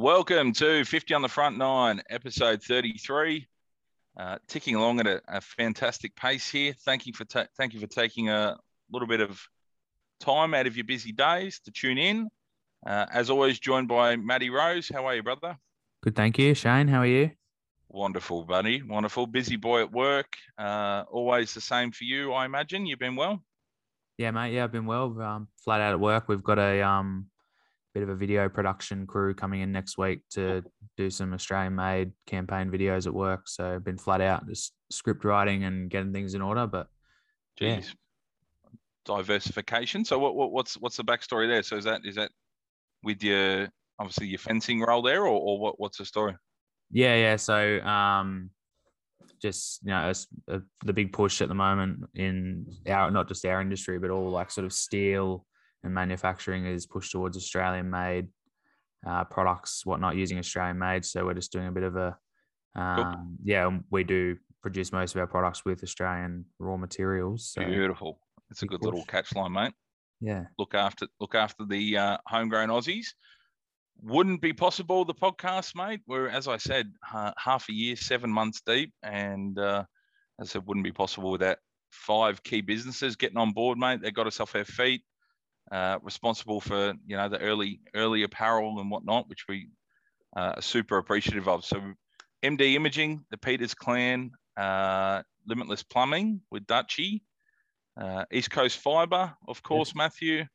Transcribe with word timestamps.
Welcome 0.00 0.52
to 0.52 0.84
50 0.84 1.12
on 1.14 1.22
the 1.22 1.28
Front 1.28 1.58
Nine, 1.58 2.00
episode 2.08 2.62
33. 2.62 3.48
Uh, 4.16 4.38
ticking 4.46 4.76
along 4.76 5.00
at 5.00 5.08
a, 5.08 5.20
a, 5.26 5.40
fantastic 5.40 6.14
pace 6.14 6.48
here. 6.48 6.72
Thank 6.84 7.04
you 7.08 7.12
for 7.12 7.24
ta- 7.24 7.48
thank 7.56 7.74
you 7.74 7.80
for 7.80 7.88
taking 7.88 8.28
a 8.28 8.56
little 8.92 9.08
bit 9.08 9.20
of 9.20 9.42
time 10.20 10.54
out 10.54 10.68
of 10.68 10.76
your 10.76 10.84
busy 10.84 11.10
days 11.10 11.58
to 11.64 11.72
tune 11.72 11.98
in. 11.98 12.28
Uh, 12.86 13.06
as 13.12 13.28
always, 13.28 13.58
joined 13.58 13.88
by 13.88 14.14
Matty 14.14 14.50
Rose. 14.50 14.88
How 14.88 15.04
are 15.04 15.16
you, 15.16 15.24
brother? 15.24 15.58
Good, 16.04 16.14
thank 16.14 16.38
you. 16.38 16.54
Shane, 16.54 16.86
how 16.86 17.00
are 17.00 17.06
you? 17.06 17.32
Wonderful, 17.88 18.44
buddy. 18.44 18.82
Wonderful. 18.82 19.26
Busy 19.26 19.56
boy 19.56 19.80
at 19.80 19.90
work. 19.90 20.36
Uh, 20.56 21.02
always 21.10 21.54
the 21.54 21.60
same 21.60 21.90
for 21.90 22.04
you, 22.04 22.32
I 22.32 22.44
imagine. 22.44 22.86
You've 22.86 23.00
been 23.00 23.16
well. 23.16 23.42
Yeah, 24.16 24.30
mate. 24.30 24.52
Yeah, 24.52 24.62
I've 24.62 24.70
been 24.70 24.86
well. 24.86 25.20
Um, 25.20 25.48
flat 25.64 25.80
out 25.80 25.90
at 25.90 25.98
work. 25.98 26.28
We've 26.28 26.44
got 26.44 26.60
a 26.60 26.82
um, 26.82 27.26
bit 27.98 28.08
of 28.08 28.14
a 28.14 28.18
video 28.18 28.48
production 28.48 29.06
crew 29.08 29.34
coming 29.34 29.60
in 29.60 29.72
next 29.72 29.98
week 29.98 30.20
to 30.30 30.62
do 30.96 31.10
some 31.10 31.34
Australian 31.34 31.74
made 31.74 32.12
campaign 32.26 32.70
videos 32.70 33.08
at 33.08 33.14
work. 33.14 33.48
So 33.48 33.74
I've 33.74 33.84
been 33.84 33.98
flat 33.98 34.20
out 34.20 34.46
just 34.46 34.72
script 34.90 35.24
writing 35.24 35.64
and 35.64 35.90
getting 35.90 36.12
things 36.12 36.34
in 36.34 36.42
order. 36.42 36.66
But 36.68 36.86
Jeez. 37.60 37.66
Yeah. 37.66 37.82
Diversification. 39.04 40.04
So 40.04 40.18
what, 40.18 40.36
what 40.36 40.52
what's 40.52 40.74
what's 40.74 40.96
the 40.96 41.02
backstory 41.02 41.48
there? 41.48 41.62
So 41.62 41.76
is 41.76 41.84
that 41.84 42.02
is 42.04 42.14
that 42.14 42.30
with 43.02 43.22
your 43.22 43.68
obviously 43.98 44.28
your 44.28 44.38
fencing 44.38 44.80
role 44.80 45.02
there 45.02 45.22
or, 45.22 45.28
or 45.40 45.58
what 45.58 45.80
what's 45.80 45.98
the 45.98 46.04
story? 46.04 46.36
Yeah, 46.92 47.16
yeah. 47.16 47.36
So 47.36 47.80
um 47.80 48.50
just 49.42 49.80
you 49.82 49.90
know 49.90 50.12
a, 50.48 50.54
a, 50.54 50.62
the 50.84 50.92
big 50.92 51.12
push 51.12 51.40
at 51.42 51.48
the 51.48 51.54
moment 51.54 52.04
in 52.14 52.66
our 52.88 53.10
not 53.10 53.28
just 53.28 53.44
our 53.44 53.60
industry 53.60 53.98
but 53.98 54.10
all 54.10 54.30
like 54.30 54.50
sort 54.50 54.64
of 54.64 54.72
steel 54.72 55.46
and 55.84 55.94
manufacturing 55.94 56.66
is 56.66 56.86
pushed 56.86 57.12
towards 57.12 57.36
Australian 57.36 57.90
made 57.90 58.28
uh, 59.06 59.24
products, 59.24 59.84
whatnot, 59.86 60.16
using 60.16 60.38
Australian 60.38 60.78
made. 60.78 61.04
So 61.04 61.24
we're 61.24 61.34
just 61.34 61.52
doing 61.52 61.68
a 61.68 61.72
bit 61.72 61.82
of 61.82 61.96
a, 61.96 62.16
um, 62.74 63.36
yeah, 63.44 63.70
we 63.90 64.04
do 64.04 64.36
produce 64.62 64.92
most 64.92 65.14
of 65.14 65.20
our 65.20 65.26
products 65.26 65.64
with 65.64 65.82
Australian 65.82 66.44
raw 66.58 66.76
materials. 66.76 67.52
So 67.52 67.64
Beautiful. 67.64 68.20
It's 68.50 68.62
a 68.62 68.66
good 68.66 68.82
little 68.82 69.04
catch 69.04 69.34
line, 69.34 69.52
mate. 69.52 69.72
Yeah. 70.20 70.44
Look 70.58 70.74
after 70.74 71.06
look 71.20 71.34
after 71.34 71.64
the 71.64 71.96
uh, 71.96 72.16
homegrown 72.26 72.70
Aussies. 72.70 73.08
Wouldn't 74.02 74.40
be 74.40 74.52
possible 74.52 75.04
the 75.04 75.14
podcast, 75.14 75.74
mate. 75.74 76.00
We're 76.06 76.28
as 76.28 76.48
I 76.48 76.56
said, 76.56 76.90
uh, 77.12 77.32
half 77.36 77.68
a 77.68 77.72
year, 77.72 77.94
seven 77.94 78.30
months 78.30 78.62
deep, 78.64 78.92
and 79.02 79.58
uh, 79.58 79.84
as 80.40 80.48
I 80.48 80.52
said, 80.52 80.66
wouldn't 80.66 80.84
be 80.84 80.92
possible 80.92 81.30
without 81.30 81.58
five 81.90 82.42
key 82.42 82.62
businesses 82.62 83.16
getting 83.16 83.36
on 83.36 83.52
board, 83.52 83.78
mate. 83.78 84.00
They 84.02 84.10
got 84.10 84.26
us 84.26 84.40
off 84.40 84.56
our 84.56 84.64
feet 84.64 85.02
uh, 85.70 85.98
responsible 86.02 86.60
for 86.60 86.94
you 87.06 87.16
know 87.16 87.28
the 87.28 87.38
early 87.40 87.80
early 87.94 88.22
apparel 88.22 88.80
and 88.80 88.90
whatnot, 88.90 89.28
which 89.28 89.46
we 89.48 89.68
uh, 90.36 90.54
are 90.56 90.62
super 90.62 90.98
appreciative 90.98 91.48
of. 91.48 91.64
So 91.64 91.80
MD 92.42 92.74
Imaging, 92.74 93.24
the 93.30 93.38
Peters 93.38 93.74
Clan, 93.74 94.30
uh, 94.56 95.22
Limitless 95.46 95.82
Plumbing 95.82 96.40
with 96.50 96.66
Dutchy, 96.66 97.22
uh, 98.00 98.24
East 98.32 98.50
Coast 98.50 98.78
Fibre, 98.78 99.34
of 99.46 99.62
course, 99.62 99.88
yes. 99.90 99.96
Matthew. 99.96 100.40
Uh, 100.42 100.46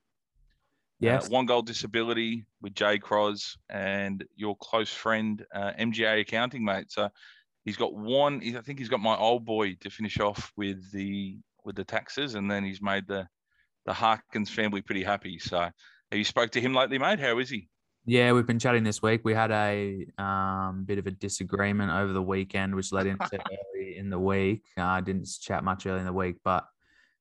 yes. 1.00 1.30
One 1.30 1.45
Goal 1.45 1.64
Disability 1.64 2.45
with 2.61 2.75
Jay 2.75 2.98
Cross 2.98 3.58
and 3.70 4.23
your 4.38 4.55
close 4.55 4.89
friend 4.92 5.45
uh, 5.53 5.73
MGA 5.77 6.22
Accounting, 6.22 6.64
mate. 6.64 6.92
So 6.92 7.09
he's 7.66 7.75
got 7.75 7.94
one. 7.94 8.42
I 8.55 8.61
think 8.61 8.80
he's 8.80 8.89
got 8.89 9.02
my 9.02 9.17
old 9.17 9.44
boy 9.44 9.75
to 9.81 9.89
finish 9.89 10.20
off 10.20 10.53
with 10.55 10.92
the 10.92 11.39
with 11.66 11.75
the 11.75 11.83
taxes, 11.83 12.36
and 12.36 12.50
then 12.50 12.64
he's 12.64 12.81
made 12.81 13.08
the 13.08 13.27
the 13.86 13.94
Harkins 13.94 14.50
family 14.50 14.81
pretty 14.81 15.03
happy. 15.03 15.39
So 15.39 15.59
have 15.59 15.73
you 16.12 16.23
spoke 16.23 16.52
to 16.52 16.62
him 16.62 16.73
lately, 16.73 16.98
mate? 16.98 17.20
How 17.20 17.38
is 17.39 17.50
he? 17.50 17.70
Yeah, 18.06 18.34
we've 18.34 18.45
been 18.45 18.59
chatting 18.59 18.84
this 18.84 19.02
week. 19.02 19.22
We 19.23 19.34
had 19.34 19.52
a 19.52 20.06
um, 20.17 20.84
bit 20.86 20.98
of 20.98 21.08
a 21.08 21.12
disagreement 21.12 21.92
over 21.92 22.11
the 22.11 22.22
weekend, 22.22 22.76
which 22.76 22.92
led 22.92 23.08
into 23.08 23.23
early 23.76 23.98
in 23.98 24.09
the 24.09 24.20
week. 24.20 24.64
I 24.76 24.98
uh, 24.98 25.02
didn't 25.02 25.28
chat 25.42 25.64
much 25.64 25.86
early 25.86 26.00
in 26.00 26.06
the 26.06 26.14
week, 26.14 26.36
but 26.44 26.66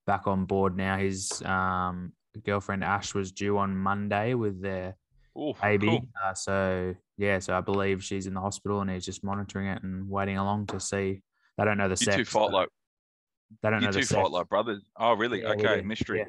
back 0.07 0.27
on 0.27 0.45
board 0.45 0.77
now. 0.77 0.97
His 0.99 1.41
um, 1.45 2.13
girlfriend 2.45 2.83
Ash 2.83 3.15
was 3.15 3.31
due 3.31 3.59
on 3.59 3.77
Monday 3.77 4.35
with 4.35 4.61
their 4.61 4.97
Ooh, 5.39 5.55
baby. 5.63 5.87
Cool. 5.87 6.09
Uh, 6.25 6.35
so 6.35 6.95
yeah, 7.17 7.39
so 7.39 7.57
I 7.57 7.61
believe 7.61 8.03
she's 8.03 8.27
in 8.27 8.35
the 8.35 8.41
hospital 8.41 8.81
and 8.81 8.91
he's 8.91 9.05
just 9.05 9.23
monitoring 9.23 9.69
it 9.69 9.83
and 9.85 10.09
waiting 10.09 10.37
along 10.37 10.67
to 10.67 10.81
see. 10.81 11.23
They 11.59 11.65
don't 11.65 11.79
know 11.79 11.89
the 11.89 11.93
you 11.93 12.05
sex. 12.05 12.17
Two 12.17 12.25
fight 12.25 12.51
like. 12.51 12.69
They 13.63 13.71
don't 13.71 13.83
you 13.83 13.87
know 13.87 13.93
two 13.93 14.01
the 14.01 14.15
fight 14.15 14.31
like 14.31 14.49
brothers. 14.49 14.83
Oh, 14.97 15.13
really? 15.13 15.43
Yeah, 15.43 15.51
okay, 15.51 15.83
mystery. 15.83 16.21
Yeah. 16.21 16.25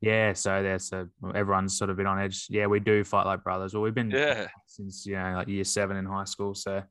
Yeah, 0.00 0.32
so 0.32 0.62
there's 0.62 0.88
so 0.88 1.08
everyone's 1.34 1.76
sort 1.76 1.90
of 1.90 1.96
been 1.96 2.06
on 2.06 2.18
edge. 2.18 2.46
Yeah, 2.48 2.66
we 2.66 2.80
do 2.80 3.04
fight 3.04 3.26
like 3.26 3.44
brothers. 3.44 3.74
Well, 3.74 3.82
we've 3.82 3.94
been 3.94 4.10
yeah 4.10 4.48
since 4.66 5.04
you 5.04 5.16
know 5.16 5.34
like 5.36 5.48
year 5.48 5.64
seven 5.64 5.96
in 5.96 6.06
high 6.06 6.24
school, 6.24 6.54
so 6.54 6.82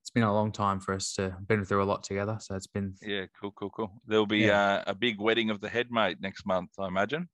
it's 0.00 0.10
been 0.10 0.22
a 0.22 0.32
long 0.32 0.50
time 0.50 0.80
for 0.80 0.94
us 0.94 1.12
to 1.14 1.36
been 1.46 1.64
through 1.66 1.82
a 1.82 1.84
lot 1.84 2.02
together. 2.02 2.38
So 2.40 2.54
it's 2.54 2.66
been 2.66 2.94
yeah, 3.02 3.26
cool, 3.38 3.50
cool, 3.52 3.68
cool. 3.70 3.92
There'll 4.06 4.24
be 4.24 4.38
yeah. 4.38 4.76
uh, 4.76 4.84
a 4.86 4.94
big 4.94 5.20
wedding 5.20 5.50
of 5.50 5.60
the 5.60 5.68
head 5.68 5.88
mate 5.90 6.16
next 6.18 6.46
month, 6.46 6.70
I 6.78 6.88
imagine. 6.88 7.28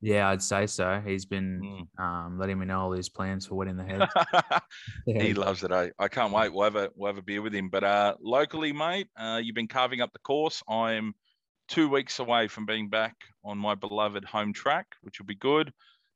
Yeah, 0.00 0.28
I'd 0.28 0.42
say 0.42 0.66
so. 0.66 1.02
He's 1.04 1.24
been 1.24 1.88
mm. 1.98 2.04
um, 2.04 2.38
letting 2.38 2.58
me 2.58 2.66
know 2.66 2.80
all 2.80 2.92
his 2.92 3.08
plans 3.08 3.46
for 3.46 3.56
wedding 3.56 3.76
the 3.76 3.84
head. 3.84 4.02
yeah. 5.06 5.22
He 5.22 5.34
loves 5.34 5.64
it. 5.64 5.72
Eh? 5.72 5.88
I 5.98 6.08
can't 6.08 6.32
wait. 6.32 6.52
We'll 6.52 6.64
have 6.64 6.76
a 6.76 6.90
we'll 6.94 7.08
have 7.08 7.18
a 7.18 7.22
beer 7.22 7.42
with 7.42 7.54
him. 7.54 7.68
But 7.68 7.82
uh, 7.82 8.14
locally, 8.20 8.72
mate, 8.72 9.08
uh, 9.18 9.40
you've 9.42 9.56
been 9.56 9.66
carving 9.66 10.00
up 10.00 10.12
the 10.12 10.20
course. 10.20 10.62
I'm 10.68 11.14
two 11.68 11.88
weeks 11.88 12.18
away 12.18 12.48
from 12.48 12.66
being 12.66 12.88
back 12.88 13.14
on 13.44 13.58
my 13.58 13.74
beloved 13.74 14.24
home 14.24 14.52
track, 14.52 14.86
which 15.02 15.18
will 15.18 15.26
be 15.26 15.34
good. 15.34 15.72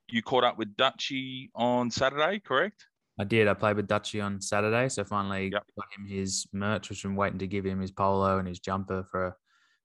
You 0.09 0.23
caught 0.23 0.45
up 0.45 0.59
with 0.59 0.77
Dutchy 0.77 1.51
on 1.55 1.91
Saturday, 1.91 2.41
correct? 2.41 2.87
I 3.19 3.25
did. 3.25 3.47
I 3.47 3.55
played 3.55 3.77
with 3.77 3.87
Dutchy 3.87 4.21
on 4.21 4.41
Saturday, 4.41 4.89
so 4.89 5.05
finally 5.05 5.51
yep. 5.53 5.65
got 5.77 5.87
him 5.97 6.07
his 6.07 6.47
merch, 6.53 6.89
which 6.89 7.05
I'm 7.05 7.15
waiting 7.15 7.39
to 7.39 7.47
give 7.47 7.65
him 7.65 7.81
his 7.81 7.91
polo 7.91 8.39
and 8.39 8.49
his 8.49 8.59
jumper 8.59 9.05
for 9.05 9.37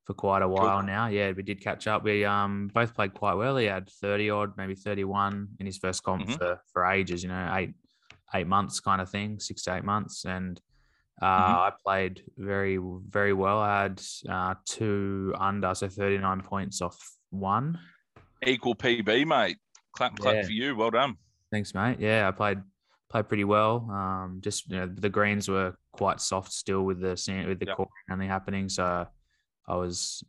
for 0.04 0.14
quite 0.14 0.40
a 0.40 0.48
while 0.48 0.82
now. 0.82 1.08
Yeah, 1.08 1.32
we 1.32 1.42
did 1.42 1.60
catch 1.60 1.86
up. 1.86 2.02
We 2.02 2.24
um 2.24 2.70
both 2.72 2.94
played 2.94 3.12
quite 3.12 3.34
well. 3.34 3.58
He 3.58 3.66
had 3.66 3.90
30 3.90 4.30
odd, 4.30 4.52
maybe 4.56 4.74
31 4.74 5.48
in 5.60 5.66
his 5.66 5.76
first 5.76 6.02
comp 6.02 6.22
mm-hmm. 6.22 6.32
for 6.34 6.60
for 6.72 6.86
ages. 6.86 7.22
You 7.22 7.28
know, 7.28 7.52
eight 7.54 7.74
eight 8.34 8.46
months 8.46 8.80
kind 8.80 9.00
of 9.00 9.10
thing, 9.10 9.38
six 9.38 9.62
to 9.64 9.76
eight 9.76 9.84
months, 9.84 10.24
and 10.24 10.60
uh, 11.20 11.26
mm-hmm. 11.26 11.56
I 11.56 11.72
played 11.84 12.22
very, 12.36 12.78
very 13.08 13.32
well. 13.32 13.58
I 13.58 13.82
had 13.82 14.02
uh, 14.28 14.54
two 14.64 15.34
under, 15.38 15.74
so 15.74 15.88
39 15.88 16.42
points 16.42 16.80
off 16.80 16.98
one. 17.30 17.78
Equal 18.46 18.74
PB, 18.74 19.26
mate. 19.26 19.56
Clap, 19.92 20.16
clap 20.18 20.34
yeah. 20.34 20.42
for 20.42 20.52
you. 20.52 20.76
Well 20.76 20.90
done. 20.90 21.16
Thanks, 21.50 21.74
mate. 21.74 21.96
Yeah, 21.98 22.28
I 22.28 22.30
played 22.30 22.58
played 23.10 23.26
pretty 23.26 23.44
well. 23.44 23.88
Um, 23.90 24.38
just 24.42 24.70
you 24.70 24.76
know, 24.76 24.86
the 24.86 25.08
greens 25.08 25.48
were 25.48 25.74
quite 25.92 26.20
soft 26.20 26.52
still 26.52 26.82
with 26.82 27.00
the 27.00 27.16
sand, 27.16 27.48
with 27.48 27.58
the 27.58 27.66
yep. 27.66 27.76
court 27.76 27.88
only 28.10 28.26
happening. 28.26 28.68
So 28.68 29.06
I 29.66 29.74
was, 29.74 30.22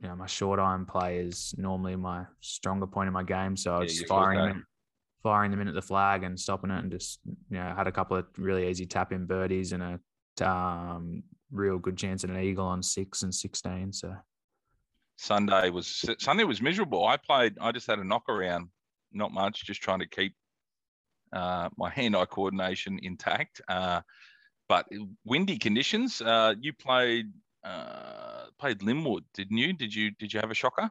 you 0.00 0.08
know, 0.08 0.14
my 0.14 0.26
short 0.26 0.60
iron 0.60 0.84
play 0.84 1.18
is 1.18 1.54
normally 1.56 1.96
my 1.96 2.24
stronger 2.40 2.86
point 2.86 3.08
in 3.08 3.12
my 3.12 3.24
game. 3.24 3.56
So 3.56 3.74
I 3.74 3.78
was 3.78 4.00
yeah, 4.00 4.06
firing 4.06 4.38
them, 4.38 4.66
firing 5.22 5.50
them 5.50 5.60
in 5.60 5.68
at 5.68 5.74
the 5.74 5.82
flag 5.82 6.22
and 6.22 6.38
stopping 6.38 6.70
it, 6.70 6.78
and 6.78 6.92
just 6.92 7.20
you 7.26 7.58
know 7.58 7.74
had 7.76 7.86
a 7.86 7.92
couple 7.92 8.16
of 8.16 8.26
really 8.38 8.68
easy 8.68 8.86
tap 8.86 9.12
in 9.12 9.26
birdies 9.26 9.72
and 9.72 9.82
a 9.82 10.00
um, 10.42 11.22
real 11.50 11.78
good 11.78 11.96
chance 11.96 12.24
at 12.24 12.30
an 12.30 12.40
eagle 12.40 12.66
on 12.66 12.82
six 12.82 13.22
and 13.22 13.34
sixteen. 13.34 13.92
So 13.92 14.14
Sunday 15.16 15.70
was 15.70 16.04
Sunday 16.18 16.44
was 16.44 16.60
miserable. 16.60 17.06
I 17.06 17.16
played. 17.16 17.56
I 17.60 17.72
just 17.72 17.86
had 17.86 17.98
a 17.98 18.04
knock 18.04 18.28
around, 18.28 18.68
not 19.12 19.32
much, 19.32 19.64
just 19.64 19.82
trying 19.82 20.00
to 20.00 20.08
keep 20.08 20.34
uh, 21.32 21.68
my 21.76 21.90
hand-eye 21.90 22.26
coordination 22.26 22.98
intact. 23.02 23.60
Uh, 23.68 24.00
but 24.68 24.86
windy 25.24 25.58
conditions. 25.58 26.20
Uh, 26.20 26.54
you 26.60 26.72
played 26.72 27.32
uh, 27.64 28.46
played 28.58 28.82
Linwood, 28.82 29.24
didn't 29.34 29.56
you? 29.56 29.72
Did 29.72 29.94
you 29.94 30.10
did 30.10 30.32
you 30.32 30.40
have 30.40 30.50
a 30.50 30.54
shocker? 30.54 30.90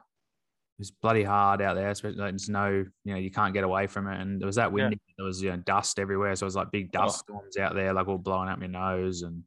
It's 0.78 0.90
bloody 0.90 1.22
hard 1.22 1.62
out 1.62 1.74
there. 1.74 1.94
There's 1.94 2.48
no, 2.48 2.84
you 3.04 3.12
know, 3.12 3.18
you 3.18 3.30
can't 3.30 3.54
get 3.54 3.64
away 3.64 3.86
from 3.86 4.08
it. 4.08 4.20
And 4.20 4.40
there 4.40 4.46
was 4.46 4.56
that 4.56 4.72
wind, 4.72 4.92
Yeah. 4.92 5.14
There 5.16 5.26
was 5.26 5.42
you 5.42 5.50
know 5.50 5.56
dust 5.56 5.98
everywhere, 5.98 6.36
so 6.36 6.44
it 6.44 6.48
was 6.48 6.56
like 6.56 6.70
big 6.70 6.92
dust 6.92 7.24
oh. 7.30 7.32
storms 7.32 7.56
out 7.56 7.74
there, 7.74 7.94
like 7.94 8.08
all 8.08 8.18
blowing 8.18 8.50
up 8.50 8.58
your 8.58 8.68
nose. 8.68 9.22
And 9.22 9.42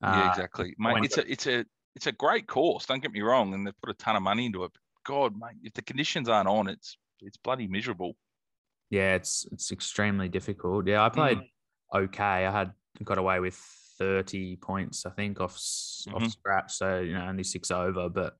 uh, 0.00 0.12
yeah, 0.14 0.30
exactly, 0.30 0.74
mate. 0.78 1.04
It's 1.04 1.18
a 1.18 1.30
it's 1.30 1.46
a 1.48 1.64
it's 1.96 2.06
a 2.06 2.12
great 2.12 2.46
course. 2.46 2.86
Don't 2.86 3.02
get 3.02 3.12
me 3.12 3.22
wrong, 3.22 3.52
and 3.54 3.66
they've 3.66 3.80
put 3.80 3.90
a 3.90 3.94
ton 3.94 4.14
of 4.14 4.22
money 4.22 4.46
into 4.46 4.62
it. 4.62 4.72
But 4.72 5.12
God, 5.12 5.34
mate, 5.36 5.56
if 5.62 5.72
the 5.72 5.82
conditions 5.82 6.28
aren't 6.28 6.48
on, 6.48 6.68
it's 6.68 6.96
it's 7.20 7.36
bloody 7.36 7.66
miserable. 7.66 8.16
Yeah, 8.90 9.14
it's 9.14 9.46
it's 9.50 9.72
extremely 9.72 10.28
difficult. 10.28 10.86
Yeah, 10.86 11.04
I 11.04 11.08
played 11.08 11.38
mm. 11.38 12.04
okay. 12.04 12.46
I 12.46 12.50
had 12.50 12.72
got 13.02 13.18
away 13.18 13.40
with 13.40 13.54
thirty 13.98 14.56
points, 14.56 15.06
I 15.06 15.10
think, 15.10 15.40
off 15.40 15.56
mm-hmm. 15.56 16.14
off 16.14 16.30
scratch. 16.30 16.72
So 16.74 17.00
you 17.00 17.14
know, 17.14 17.24
only 17.26 17.44
six 17.44 17.70
over, 17.70 18.08
but 18.08 18.36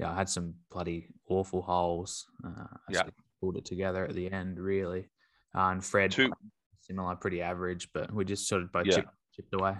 yeah, 0.00 0.10
I 0.10 0.14
had 0.14 0.30
some 0.30 0.54
bloody 0.70 1.08
awful 1.28 1.60
holes. 1.60 2.26
Uh, 2.42 2.64
yeah, 2.88 3.02
pulled 3.40 3.58
it 3.58 3.66
together 3.66 4.04
at 4.06 4.14
the 4.14 4.32
end, 4.32 4.58
really. 4.58 5.10
Uh, 5.54 5.68
and 5.68 5.84
Fred, 5.84 6.10
Two. 6.10 6.32
similar, 6.80 7.14
pretty 7.16 7.42
average, 7.42 7.88
but 7.92 8.12
we 8.12 8.24
just 8.24 8.48
sort 8.48 8.62
of 8.62 8.72
both 8.72 8.86
yeah. 8.86 8.96
chipped, 8.96 9.08
chipped, 9.36 9.54
away. 9.54 9.74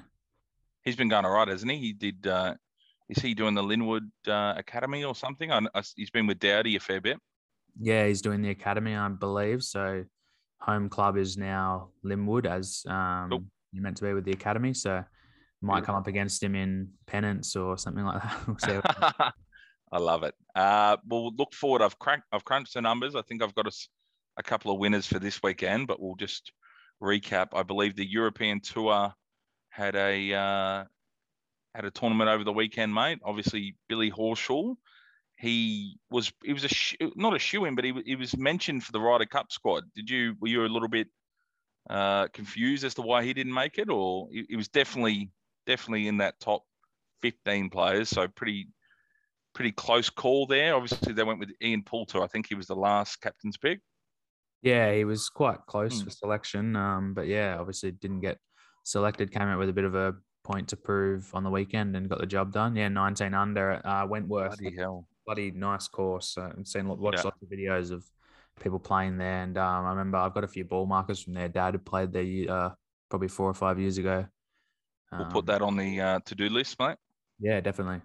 He's 0.85 0.97
been 0.97 1.09
going 1.09 1.25
all 1.25 1.33
right, 1.33 1.49
hasn't 1.49 1.71
he? 1.73 1.79
He 1.79 1.93
did. 1.95 2.27
Uh, 2.27 2.55
is 3.09 3.23
he 3.23 3.33
doing 3.33 3.55
the 3.55 3.63
Linwood 3.63 4.11
uh, 4.29 4.55
Academy 4.57 5.05
or 5.05 5.15
something? 5.15 5.51
I, 5.51 5.61
I, 5.75 5.83
he's 5.97 6.11
been 6.11 6.27
with 6.27 6.39
Dowdy 6.39 6.77
a 6.77 6.81
fair 6.81 7.01
bit. 7.01 7.19
Yeah, 7.81 8.07
he's 8.07 8.21
doing 8.21 8.43
the 8.43 8.51
academy, 8.51 8.95
I 8.95 9.09
believe. 9.09 9.63
So 9.63 10.05
home 10.61 10.91
club 10.91 11.17
is 11.17 11.39
now 11.39 11.89
Linwood, 12.03 12.47
as 12.47 12.85
um, 12.87 13.31
Cool. 13.31 13.45
you 13.73 13.81
meant 13.81 13.97
to 13.97 14.05
be 14.05 14.13
with 14.13 14.25
the 14.25 14.33
academy. 14.33 14.75
So 14.75 15.03
might 15.63 15.85
come 15.85 15.95
up 15.95 16.07
against 16.07 16.43
him 16.43 16.55
in 16.55 16.91
pennants 17.07 17.57
or 17.57 17.79
something 17.79 18.05
like 18.05 18.23
that. 18.23 19.35
I 19.93 19.99
love 19.99 20.23
it. 20.23 20.35
Uh, 20.55 20.97
we'll 21.07 21.35
look 21.35 21.53
forward. 21.53 21.83
I've 21.83 21.99
cranked, 21.99 22.27
I've 22.33 22.45
crunched 22.45 22.75
the 22.75 22.81
numbers. 22.81 23.15
I 23.17 23.23
think 23.23 23.43
I've 23.43 23.55
got 23.55 23.67
us 23.67 23.89
a 24.37 24.43
couple 24.43 24.73
of 24.73 24.79
winners 24.79 25.07
for 25.07 25.19
this 25.19 25.43
weekend, 25.43 25.89
but 25.89 26.01
we'll 26.01 26.15
just 26.15 26.53
recap. 27.03 27.49
I 27.55 27.63
believe 27.63 27.97
the 27.97 28.09
European 28.09 28.61
Tour 28.61 29.13
had 29.71 29.97
a 29.97 30.33
uh, 30.33 30.85
had 31.75 31.85
a 31.85 31.91
tournament 31.91 32.31
over 32.31 32.45
the 32.45 32.53
weekend, 32.53 32.95
mate. 32.95 33.19
Obviously, 33.25 33.77
Billy 33.89 34.11
Horschel. 34.11 34.77
He 35.37 35.99
was 36.11 36.33
he 36.45 36.53
was 36.53 36.65
a 36.65 36.69
sh- 36.69 36.97
not 37.17 37.35
a 37.35 37.39
shoe 37.39 37.65
in, 37.65 37.75
but 37.75 37.85
he, 37.85 37.95
he 38.05 38.15
was 38.15 38.37
mentioned 38.37 38.85
for 38.85 38.93
the 38.93 39.01
Ryder 39.01 39.25
Cup 39.27 39.51
squad. 39.51 39.85
Did 39.95 40.11
you 40.11 40.35
were 40.41 40.49
you 40.49 40.65
a 40.65 40.69
little 40.69 40.89
bit 40.89 41.09
uh, 41.89 42.29
confused 42.29 42.85
as 42.85 42.95
to 42.95 43.03
why 43.03 43.25
he 43.25 43.33
didn't 43.33 43.55
make 43.55 43.79
it, 43.79 43.89
or 43.89 44.29
he, 44.31 44.45
he 44.51 44.57
was 44.57 44.69
definitely 44.69 45.31
definitely 45.67 46.09
in 46.09 46.19
that 46.19 46.39
top 46.41 46.65
fifteen 47.23 47.71
players? 47.71 48.11
So 48.11 48.29
pretty 48.29 48.69
pretty 49.55 49.73
close 49.73 50.11
call 50.11 50.47
there. 50.47 50.75
Obviously, 50.75 51.13
they 51.13 51.23
went 51.25 51.41
with 51.41 51.51
Ian 51.63 51.83
Poulter. 51.83 52.23
I 52.23 52.27
think 52.27 52.47
he 52.49 52.55
was 52.55 52.67
the 52.67 52.77
last 52.77 53.17
captain's 53.21 53.57
pick. 53.57 53.81
Yeah, 54.63 54.93
he 54.95 55.05
was 55.05 55.29
quite 55.29 55.59
close 55.67 55.99
Hmm. 55.99 56.05
for 56.05 56.11
selection. 56.11 56.77
Um, 56.77 57.15
but 57.15 57.27
yeah, 57.27 57.57
obviously 57.59 57.93
didn't 57.93 58.21
get 58.21 58.39
selected. 58.85 59.33
Came 59.33 59.43
out 59.49 59.59
with 59.59 59.69
a 59.69 59.73
bit 59.73 59.85
of 59.85 59.95
a 59.95 60.15
point 60.45 60.69
to 60.69 60.77
prove 60.77 61.31
on 61.35 61.45
the 61.45 61.51
weekend 61.51 61.97
and 61.97 62.09
got 62.09 62.19
the 62.21 62.27
job 62.27 62.53
done. 62.53 62.77
Yeah, 62.77 62.89
19 62.89 63.35
under 63.35 63.71
at 63.73 63.87
uh, 63.87 64.07
Wentworth. 64.07 64.59
Bloody 64.59 64.77
hell. 64.77 65.07
bloody 65.27 65.51
nice 65.51 65.89
course. 65.89 66.37
Uh, 66.37 66.51
I've 66.59 66.67
seen 66.67 66.87
watched 66.89 67.19
Yeah. 67.19 67.25
lots 67.25 67.43
of 67.43 67.49
videos 67.49 67.91
of 67.91 68.05
people 68.61 68.79
playing 68.79 69.17
there, 69.17 69.43
and 69.43 69.57
um, 69.57 69.87
I 69.87 69.91
remember 69.91 70.19
I've 70.19 70.35
got 70.35 70.45
a 70.45 70.49
few 70.49 70.65
ball 70.65 70.87
markers 70.87 71.23
from 71.23 71.33
their 71.35 71.49
dad 71.49 71.75
who 71.75 71.79
played 71.79 72.13
there 72.13 72.51
uh, 72.51 72.71
probably 73.09 73.29
four 73.29 73.49
or 73.49 73.55
five 73.55 73.79
years 73.79 73.97
ago. 73.99 74.27
We'll 75.13 75.27
put 75.27 75.39
Um, 75.41 75.47
that 75.47 75.63
on 75.63 75.77
the 75.77 76.01
uh, 76.01 76.21
to-do 76.25 76.49
list, 76.49 76.79
mate. 76.79 76.97
Yeah, 77.39 77.61
definitely. 77.61 78.01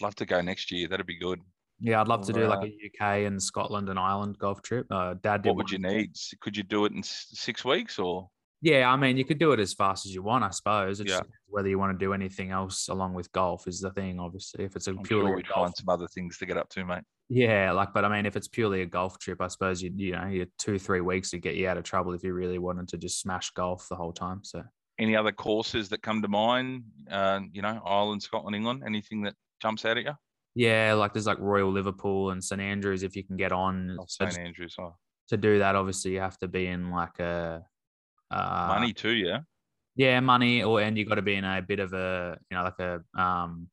Love 0.00 0.14
to 0.16 0.26
go 0.26 0.40
next 0.40 0.70
year. 0.72 0.88
That'd 0.88 1.06
be 1.06 1.18
good. 1.18 1.40
Yeah, 1.80 2.00
I'd 2.00 2.08
love 2.08 2.24
to 2.26 2.32
do 2.32 2.46
like 2.46 2.62
a 2.66 2.66
UK 2.86 3.26
and 3.26 3.42
Scotland 3.42 3.88
and 3.88 3.98
Ireland 3.98 4.38
golf 4.38 4.62
trip. 4.62 4.86
Uh, 4.90 5.14
dad 5.22 5.42
did. 5.42 5.48
What 5.50 5.56
would 5.56 5.70
you 5.70 5.78
need? 5.78 6.12
Could 6.40 6.56
you 6.56 6.62
do 6.62 6.84
it 6.84 6.92
in 6.92 7.02
six 7.02 7.64
weeks 7.64 7.98
or? 7.98 8.28
Yeah, 8.62 8.90
I 8.90 8.96
mean, 8.96 9.18
you 9.18 9.26
could 9.26 9.38
do 9.38 9.52
it 9.52 9.60
as 9.60 9.74
fast 9.74 10.06
as 10.06 10.14
you 10.14 10.22
want, 10.22 10.42
I 10.42 10.50
suppose. 10.50 10.98
It's 11.00 11.10
Yeah. 11.10 11.20
whether 11.48 11.68
you 11.68 11.78
want 11.78 11.98
to 11.98 12.02
do 12.02 12.14
anything 12.14 12.50
else 12.50 12.88
along 12.88 13.12
with 13.12 13.30
golf 13.32 13.66
is 13.68 13.80
the 13.80 13.90
thing. 13.90 14.18
Obviously, 14.18 14.64
if 14.64 14.74
it's 14.74 14.86
a 14.86 14.92
I'm 14.92 15.02
purely 15.02 15.26
sure 15.26 15.32
a 15.34 15.36
we'd 15.36 15.48
golf, 15.48 15.66
find 15.66 15.74
some 15.76 15.88
other 15.90 16.06
things 16.08 16.38
to 16.38 16.46
get 16.46 16.56
up 16.56 16.70
to, 16.70 16.84
mate. 16.84 17.02
yeah, 17.28 17.72
like, 17.72 17.92
but 17.92 18.06
I 18.06 18.08
mean, 18.08 18.24
if 18.24 18.36
it's 18.36 18.48
purely 18.48 18.80
a 18.80 18.86
golf 18.86 19.18
trip, 19.18 19.42
I 19.42 19.48
suppose 19.48 19.82
you 19.82 19.92
you 19.94 20.12
know, 20.12 20.26
you 20.28 20.46
two 20.58 20.78
three 20.78 21.02
weeks 21.02 21.30
to 21.30 21.38
get 21.38 21.56
you 21.56 21.68
out 21.68 21.76
of 21.76 21.84
trouble 21.84 22.14
if 22.14 22.22
you 22.24 22.32
really 22.32 22.58
wanted 22.58 22.88
to 22.88 22.96
just 22.96 23.20
smash 23.20 23.50
golf 23.50 23.86
the 23.90 23.96
whole 23.96 24.12
time. 24.12 24.42
So. 24.44 24.62
Any 24.98 25.16
other 25.16 25.32
courses 25.32 25.88
that 25.88 26.02
come 26.02 26.22
to 26.22 26.28
mind? 26.28 26.84
Uh, 27.10 27.40
you 27.52 27.60
know, 27.62 27.82
Ireland, 27.84 28.22
Scotland, 28.22 28.54
England. 28.56 28.84
Anything 28.86 29.22
that 29.22 29.34
jumps 29.64 29.84
out 29.84 29.96
at 29.96 30.04
you? 30.04 30.12
Yeah, 30.54 30.94
like 30.94 31.12
there's 31.14 31.26
like 31.26 31.40
Royal 31.40 31.72
Liverpool 31.72 32.30
and 32.30 32.44
St 32.44 32.60
Andrews 32.60 33.02
if 33.02 33.16
you 33.16 33.24
can 33.24 33.36
get 33.36 33.50
on. 33.50 33.96
Oh, 33.98 34.04
St 34.06 34.38
Andrews. 34.38 34.76
Oh, 34.78 34.94
to 35.30 35.36
do 35.36 35.58
that, 35.58 35.74
obviously 35.74 36.12
you 36.12 36.20
have 36.20 36.38
to 36.38 36.48
be 36.48 36.66
in 36.66 36.90
like 36.90 37.18
a 37.18 37.64
uh, 38.30 38.66
money 38.68 38.92
too, 38.92 39.10
yeah. 39.10 39.40
Yeah, 39.96 40.20
money, 40.20 40.62
or 40.62 40.80
and 40.80 40.98
you 40.98 41.04
got 41.06 41.16
to 41.16 41.22
be 41.22 41.34
in 41.34 41.44
a 41.44 41.62
bit 41.62 41.80
of 41.80 41.92
a 41.92 42.38
you 42.50 42.56
know 42.56 42.64
like 42.64 42.78
a 42.78 43.20
um 43.20 43.68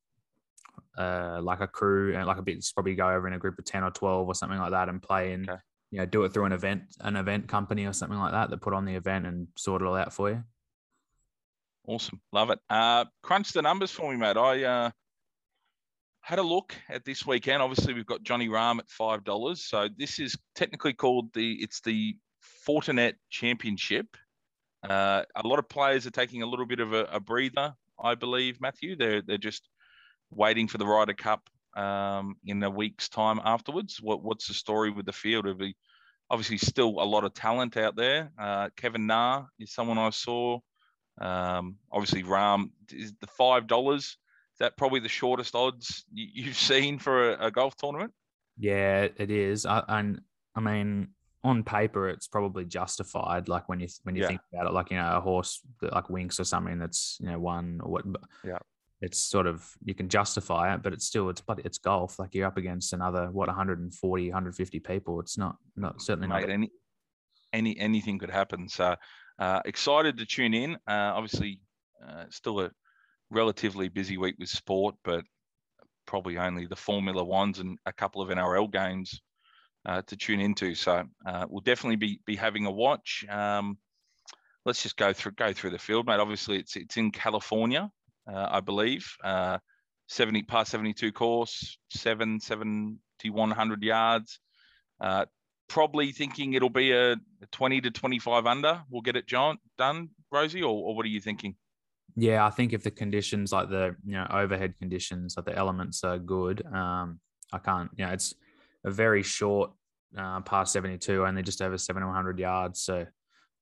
uh 0.98 1.40
like 1.42 1.62
a 1.62 1.68
crew 1.68 2.16
and 2.16 2.26
like 2.26 2.38
a 2.38 2.42
bit 2.42 2.64
probably 2.74 2.96
go 2.96 3.10
over 3.10 3.28
in 3.28 3.34
a 3.34 3.40
group 3.40 3.60
of 3.60 3.66
ten 3.66 3.84
or 3.84 3.92
twelve 3.92 4.28
or 4.28 4.36
something 4.36 4.60
like 4.60 4.72
that 4.72 4.90
and 4.90 5.02
play 5.02 5.34
and 5.34 5.50
Okay. 5.50 5.60
you 5.92 6.00
know 6.00 6.06
do 6.06 6.24
it 6.24 6.34
through 6.34 6.46
an 6.46 6.52
event 6.52 6.84
an 7.02 7.16
event 7.16 7.48
company 7.48 7.86
or 7.86 7.94
something 7.94 8.18
like 8.18 8.32
that 8.32 8.50
that 8.50 8.62
put 8.62 8.74
on 8.74 8.86
the 8.86 8.96
event 8.96 9.26
and 9.26 9.48
sort 9.58 9.82
it 9.82 9.86
all 9.86 9.96
out 9.96 10.14
for 10.14 10.30
you. 10.30 10.44
Awesome. 11.88 12.22
Love 12.32 12.52
it. 12.52 12.60
Uh, 12.70 13.06
crunch 13.24 13.52
the 13.54 13.62
numbers 13.62 13.92
for 13.92 14.12
me, 14.12 14.18
mate. 14.18 14.38
I 14.38 14.64
uh, 14.64 14.92
had 16.22 16.40
a 16.40 16.44
look 16.44 16.76
at 16.90 17.04
this 17.04 17.26
weekend. 17.26 17.62
Obviously, 17.62 17.94
we've 17.94 18.06
got 18.06 18.24
Johnny 18.24 18.48
Rahm 18.48 18.80
at 18.80 18.90
five 18.90 19.24
dollars. 19.24 19.66
So 19.66 19.90
this 19.98 20.20
is 20.20 20.38
technically 20.56 20.94
called 20.94 21.34
the 21.34 21.54
it's 21.62 21.82
the 21.82 22.16
Fortinet 22.68 23.14
Championship. 23.30 24.06
Uh, 24.88 25.24
a 25.36 25.48
lot 25.48 25.60
of 25.60 25.68
players 25.70 26.08
are 26.08 26.12
taking 26.12 26.42
a 26.42 26.46
little 26.46 26.66
bit 26.66 26.80
of 26.80 26.94
a, 26.94 27.04
a 27.12 27.20
breather, 27.20 27.74
I 28.02 28.16
believe, 28.16 28.62
Matthew. 28.62 28.96
They're 28.96 29.22
they're 29.22 29.38
just 29.38 29.68
waiting 30.30 30.68
for 30.68 30.78
the 30.78 30.86
Ryder 30.86 31.14
Cup 31.14 31.50
um, 31.76 32.36
in 32.46 32.62
a 32.64 32.70
week's 32.70 33.10
time 33.10 33.42
afterwards. 33.44 34.00
What 34.02 34.24
what's 34.24 34.48
the 34.48 34.54
story 34.54 34.92
with 34.92 35.06
the 35.06 35.14
field? 35.14 35.46
Have 35.46 35.62
obviously 36.30 36.58
still 36.58 37.02
a 37.02 37.04
lot 37.04 37.24
of 37.24 37.34
talent 37.34 37.78
out 37.78 37.96
there? 37.96 38.32
Uh, 38.40 38.70
Kevin 38.76 39.08
Na 39.08 39.46
is 39.60 39.74
someone 39.74 39.98
I 39.98 40.12
saw. 40.12 40.60
Um, 41.20 41.76
obviously, 41.92 42.24
Rahm 42.24 42.72
is 42.92 43.14
the 43.20 43.28
five 43.28 43.68
dollars. 43.68 44.18
That 44.62 44.78
probably 44.78 45.00
the 45.00 45.10
shortest 45.10 45.56
odds 45.56 46.06
you, 46.14 46.28
you've 46.46 46.58
seen 46.72 47.00
for 47.00 47.34
a, 47.34 47.48
a 47.48 47.52
golf 47.52 47.76
tournament? 47.76 48.14
Yeah, 48.58 49.08
it 49.18 49.32
is. 49.32 49.66
I, 49.66 49.84
and 49.88 50.22
I 50.56 50.60
mean, 50.60 51.10
on 51.44 51.64
paper, 51.64 52.08
it's 52.08 52.28
probably 52.28 52.66
justified. 52.66 53.50
Like 53.50 53.68
when 53.68 53.80
you 53.80 53.88
when 54.04 54.16
you 54.16 54.22
Yeah. 54.22 54.28
think 54.28 54.42
about 54.54 54.68
it, 54.68 54.74
like 54.74 54.92
you 54.92 54.98
know, 54.98 55.18
a 55.18 55.20
horse 55.22 55.60
that 55.82 55.94
like 55.94 56.06
Winx 56.08 56.40
or 56.40 56.44
something 56.44 56.78
that's 56.78 57.18
you 57.20 57.28
know 57.28 57.40
one 57.40 57.80
or 57.84 57.92
what. 57.92 58.06
Yeah. 58.44 58.60
It's 59.02 59.18
sort 59.18 59.48
of 59.48 59.68
you 59.84 59.96
can 59.96 60.10
justify 60.10 60.76
it, 60.76 60.84
but 60.84 60.94
it's 60.94 61.06
still 61.06 61.28
it's 61.30 61.42
but 61.42 61.60
it's 61.66 61.80
golf. 61.80 62.20
Like 62.20 62.36
you're 62.36 62.46
up 62.46 62.58
against 62.58 62.94
another 62.94 63.32
what 63.32 63.48
140, 63.48 64.26
150 64.30 64.80
people. 64.80 65.20
It's 65.20 65.40
not 65.40 65.56
not 65.76 66.00
certainly 66.00 66.28
not. 66.28 66.42
Mate, 66.42 66.52
any 66.52 66.72
any 67.52 67.80
anything 67.80 68.20
could 68.20 68.30
happen. 68.30 68.70
So 68.70 68.96
uh, 69.40 69.62
excited 69.66 70.18
to 70.20 70.26
tune 70.28 70.54
in. 70.54 70.76
Uh, 70.88 71.14
obviously, 71.18 71.62
uh, 72.08 72.26
still 72.30 72.60
a 72.60 72.70
relatively 73.32 73.90
busy 73.90 74.18
week 74.18 74.36
with 74.38 74.50
sport, 74.50 74.96
but 75.04 75.24
probably 76.06 76.38
only 76.38 76.68
the 76.68 76.76
Formula 76.76 77.24
Ones 77.24 77.60
and 77.60 77.80
a 77.86 77.94
couple 77.94 78.22
of 78.22 78.30
NRL 78.30 78.72
games 78.72 79.22
uh, 79.86 80.02
to 80.04 80.16
tune 80.16 80.42
into. 80.42 80.76
So 80.76 81.04
uh, 81.26 81.46
we'll 81.50 81.62
definitely 81.62 81.96
be 81.96 82.20
be 82.26 82.36
having 82.36 82.66
a 82.66 82.72
watch. 82.72 83.26
Um, 83.30 83.78
let's 84.66 84.84
just 84.84 84.98
go 84.98 85.14
through 85.14 85.34
go 85.34 85.54
through 85.54 85.72
the 85.72 85.80
field, 85.80 86.06
mate. 86.06 86.20
Obviously, 86.20 86.60
it's 86.60 86.76
it's 86.76 86.98
in 86.98 87.12
California, 87.12 87.90
uh, 88.32 88.48
I 88.52 88.60
believe. 88.60 89.08
Uh, 89.24 89.58
70 90.08 90.44
par 90.44 90.66
72 90.66 91.14
course, 91.14 91.78
seven, 91.90 92.42
7100 92.42 93.84
yards. 93.84 94.40
Uh, 95.00 95.26
probably 95.70 96.12
thinking 96.12 96.54
it'll 96.54 96.70
be 96.70 96.92
a 96.92 97.16
20 97.54 97.80
to 97.82 97.92
25 97.92 98.46
under. 98.46 98.84
We'll 98.90 99.02
get 99.04 99.16
it 99.16 99.26
John, 99.26 99.58
done, 99.78 100.10
Rosie, 100.30 100.64
or, 100.64 100.74
or 100.74 100.96
what 100.98 101.06
are 101.06 101.10
you 101.10 101.22
thinking? 101.22 101.56
Yeah, 102.16 102.46
I 102.46 102.50
think 102.50 102.74
if 102.74 102.84
the 102.84 102.92
conditions 102.92 103.52
like 103.52 103.70
the 103.70 103.96
you 104.06 104.14
know 104.14 104.28
overhead 104.30 104.76
conditions, 104.78 105.36
like 105.38 105.46
the 105.46 105.58
elements 105.58 106.04
are 106.04 106.18
good, 106.20 106.66
um, 106.74 107.20
I 107.54 107.58
can't. 107.60 107.90
You 107.96 108.06
know, 108.06 108.12
it's 108.12 108.34
a 108.84 108.92
very 108.92 109.24
short 109.24 109.72
uh, 110.18 110.42
par 110.42 110.66
seventy 110.66 110.98
two, 110.98 111.26
only 111.26 111.44
just 111.44 111.62
over 111.62 111.78
seven 111.78 112.04
hundred 112.04 112.40
yards. 112.40 112.82
So 112.82 113.06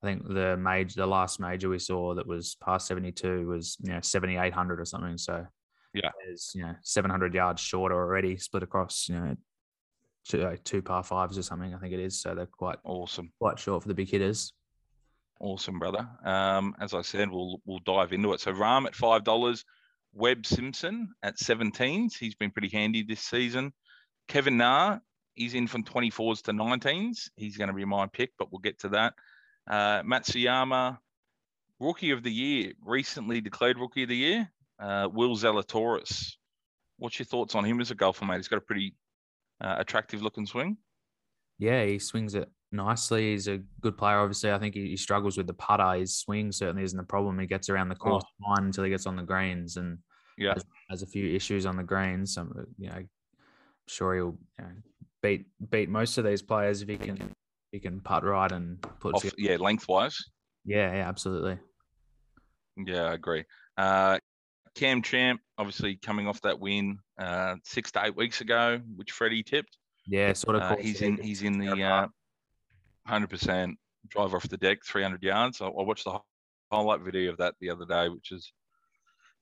I 0.01 0.06
think 0.06 0.27
the 0.27 0.58
major, 0.58 1.01
the 1.01 1.08
last 1.08 1.39
major 1.39 1.70
we 1.70 1.79
saw 1.79 2.15
that 2.15 2.25
was 2.27 2.56
par 2.56 2.79
seventy 2.79 3.12
two 3.12 3.48
was 3.48 3.77
you 3.84 3.91
know 3.91 4.00
seventy 4.01 4.38
eight 4.38 4.53
hundred 4.53 4.79
or 4.79 4.86
something. 4.86 5.18
So 5.18 5.46
Yeah. 5.94 6.12
there's 6.25 6.51
you 6.56 6.63
know 6.63 6.75
seven 6.82 7.12
hundred 7.12 7.34
yards 7.34 7.62
shorter 7.62 7.96
already, 7.96 8.38
split 8.38 8.63
across 8.63 9.10
you 9.10 9.15
know 9.15 9.36
two, 10.27 10.39
like 10.39 10.63
two 10.63 10.82
par 10.82 11.03
fives 11.03 11.38
or 11.38 11.44
something. 11.44 11.74
I 11.74 11.77
think 11.79 11.94
it 11.94 12.00
is. 12.00 12.22
So 12.22 12.34
they're 12.34 12.46
quite 12.46 12.79
Awesome. 12.84 13.32
quite 13.39 13.60
short 13.60 13.84
for 13.84 13.89
the 13.89 13.96
big 13.96 14.10
hitters. 14.10 14.53
Awesome, 15.39 15.79
brother. 15.79 16.08
Um, 16.24 16.75
as 16.79 16.93
I 16.93 17.01
said, 17.01 17.31
we'll 17.31 17.62
we'll 17.65 17.79
dive 17.79 18.12
into 18.12 18.34
it. 18.34 18.41
So 18.41 18.53
Rahm 18.53 18.86
at 18.86 18.96
five 18.96 19.24
dollars, 19.24 19.63
Webb 20.13 20.46
Simpson 20.46 21.13
at 21.24 21.38
17s. 21.38 22.17
He's 22.17 22.36
been 22.36 22.51
pretty 22.51 22.69
handy 22.69 23.03
this 23.03 23.22
season. 23.22 23.72
Kevin 24.27 24.58
Na, 24.58 25.00
he's 25.36 25.53
in 25.53 25.67
from 25.67 25.84
24s 25.84 26.43
to 26.43 26.51
19s. 26.51 27.29
He's 27.36 27.58
going 27.58 27.69
to 27.69 27.74
be 27.74 27.86
my 27.86 28.08
pick, 28.08 28.31
but 28.38 28.51
we'll 28.51 28.60
get 28.60 28.79
to 28.79 28.89
that. 28.89 29.13
Uh, 29.67 30.01
Matsuyama, 30.03 30.98
rookie 31.79 32.12
of 32.12 32.24
the 32.24 32.31
year, 32.31 32.74
recently 32.84 33.39
declared 33.39 33.79
rookie 33.79 34.03
of 34.03 34.10
the 34.10 34.17
year. 34.17 34.51
Uh, 34.79 35.08
Will 35.12 35.36
Zalatoris. 35.36 36.36
What's 36.98 37.17
your 37.17 37.25
thoughts 37.25 37.55
on 37.55 37.63
him 37.63 37.79
as 37.79 37.91
a 37.91 37.96
golfer, 37.96 38.25
mate? 38.25 38.38
He's 38.38 38.48
got 38.48 38.58
a 38.58 38.62
pretty 38.62 38.96
uh, 39.62 39.75
attractive 39.77 40.22
looking 40.22 40.46
swing. 40.46 40.77
Yeah, 41.58 41.86
he 41.86 42.00
swings 42.00 42.36
it 42.36 42.50
nicely. 42.71 43.31
He's 43.31 43.47
a 43.47 43.59
good 43.81 43.97
player. 43.97 44.19
Obviously, 44.19 44.51
I 44.51 44.59
think 44.59 44.75
he, 44.75 44.89
he 44.89 44.97
struggles 44.97 45.38
with 45.38 45.47
the 45.47 45.53
putter. 45.53 45.93
His 45.99 46.17
swing 46.17 46.51
certainly 46.51 46.83
isn't 46.83 46.99
a 46.99 47.03
problem. 47.03 47.39
He 47.39 47.47
gets 47.47 47.69
around 47.69 47.89
the 47.89 47.95
course 47.95 48.23
fine 48.43 48.65
until 48.65 48.83
he 48.83 48.89
gets 48.89 49.05
on 49.05 49.15
the 49.15 49.23
greens, 49.23 49.77
and 49.77 49.97
Yeah. 50.38 50.53
has, 50.53 50.65
has 50.89 51.01
a 51.03 51.07
few 51.07 51.33
issues 51.35 51.65
on 51.65 51.77
the 51.77 51.83
greens. 51.83 52.33
So, 52.35 52.47
you 52.77 52.89
know, 52.89 52.95
I'm 52.95 53.09
sure 53.88 54.15
he'll 54.15 54.38
you 54.59 54.65
know, 54.65 54.71
beat 55.21 55.45
beat 55.69 55.89
most 55.89 56.17
of 56.17 56.25
these 56.25 56.41
players 56.41 56.81
if 56.81 56.89
he 56.89 56.97
can 56.97 57.17
if 57.17 57.29
he 57.71 57.79
can 57.79 57.99
putt 58.01 58.23
right 58.23 58.51
and 58.51 58.81
put. 58.99 59.15
Off, 59.15 59.31
yeah, 59.38 59.57
lengthwise. 59.57 60.17
yeah, 60.65 60.93
yeah, 60.93 61.07
absolutely. 61.07 61.59
Yeah, 62.77 63.03
I 63.03 63.13
agree. 63.13 63.43
Uh, 63.77 64.19
Cam 64.75 65.01
Champ, 65.01 65.41
obviously 65.57 65.95
coming 65.95 66.27
off 66.27 66.39
that 66.41 66.57
win 66.59 66.99
uh, 67.19 67.55
six 67.65 67.91
to 67.91 68.05
eight 68.05 68.15
weeks 68.15 68.39
ago, 68.41 68.79
which 68.95 69.11
Freddie 69.11 69.43
tipped. 69.43 69.77
Yeah, 70.07 70.31
sort 70.33 70.55
of. 70.55 70.61
Uh, 70.61 70.75
he's 70.77 71.01
in. 71.01 71.17
He's 71.17 71.41
in 71.43 71.57
the 71.57 71.83
uh, 71.83 72.07
Club. 73.10 73.16
hundred 73.16 73.30
percent. 73.30 73.78
drive 74.10 74.34
off 74.34 74.48
the 74.50 74.58
deck, 74.58 74.80
300 74.86 75.22
yards. 75.24 75.62
I, 75.62 75.66
I 75.68 75.84
watched 75.84 76.06
the 76.06 76.20
highlight 76.72 77.01
video 77.01 77.32
of 77.32 77.38
that 77.38 77.56
the 77.60 77.70
other 77.70 77.86
day, 77.86 78.10
which 78.10 78.32
is 78.32 78.51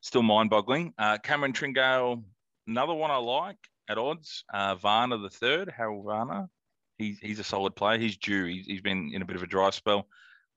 still 0.02 0.24
mind-boggling. 0.24 0.94
Uh, 0.98 1.18
Cameron 1.18 1.54
Tringale, 1.54 2.24
another 2.68 2.94
one 2.94 3.12
I 3.12 3.18
like 3.18 3.58
at 3.90 3.98
odds. 3.98 4.44
Uh, 4.54 4.76
Varner 4.76 5.18
the 5.18 5.30
third, 5.30 5.72
Harold 5.76 6.06
Varner. 6.06 6.50
He's 6.98 7.20
he's 7.20 7.40
a 7.40 7.44
solid 7.44 7.76
player. 7.76 8.00
He's 8.00 8.18
due. 8.18 8.46
He's, 8.46 8.66
he's 8.66 8.82
been 8.82 9.12
in 9.14 9.22
a 9.22 9.26
bit 9.26 9.36
of 9.36 9.44
a 9.44 9.48
dry 9.48 9.70
spell. 9.70 10.08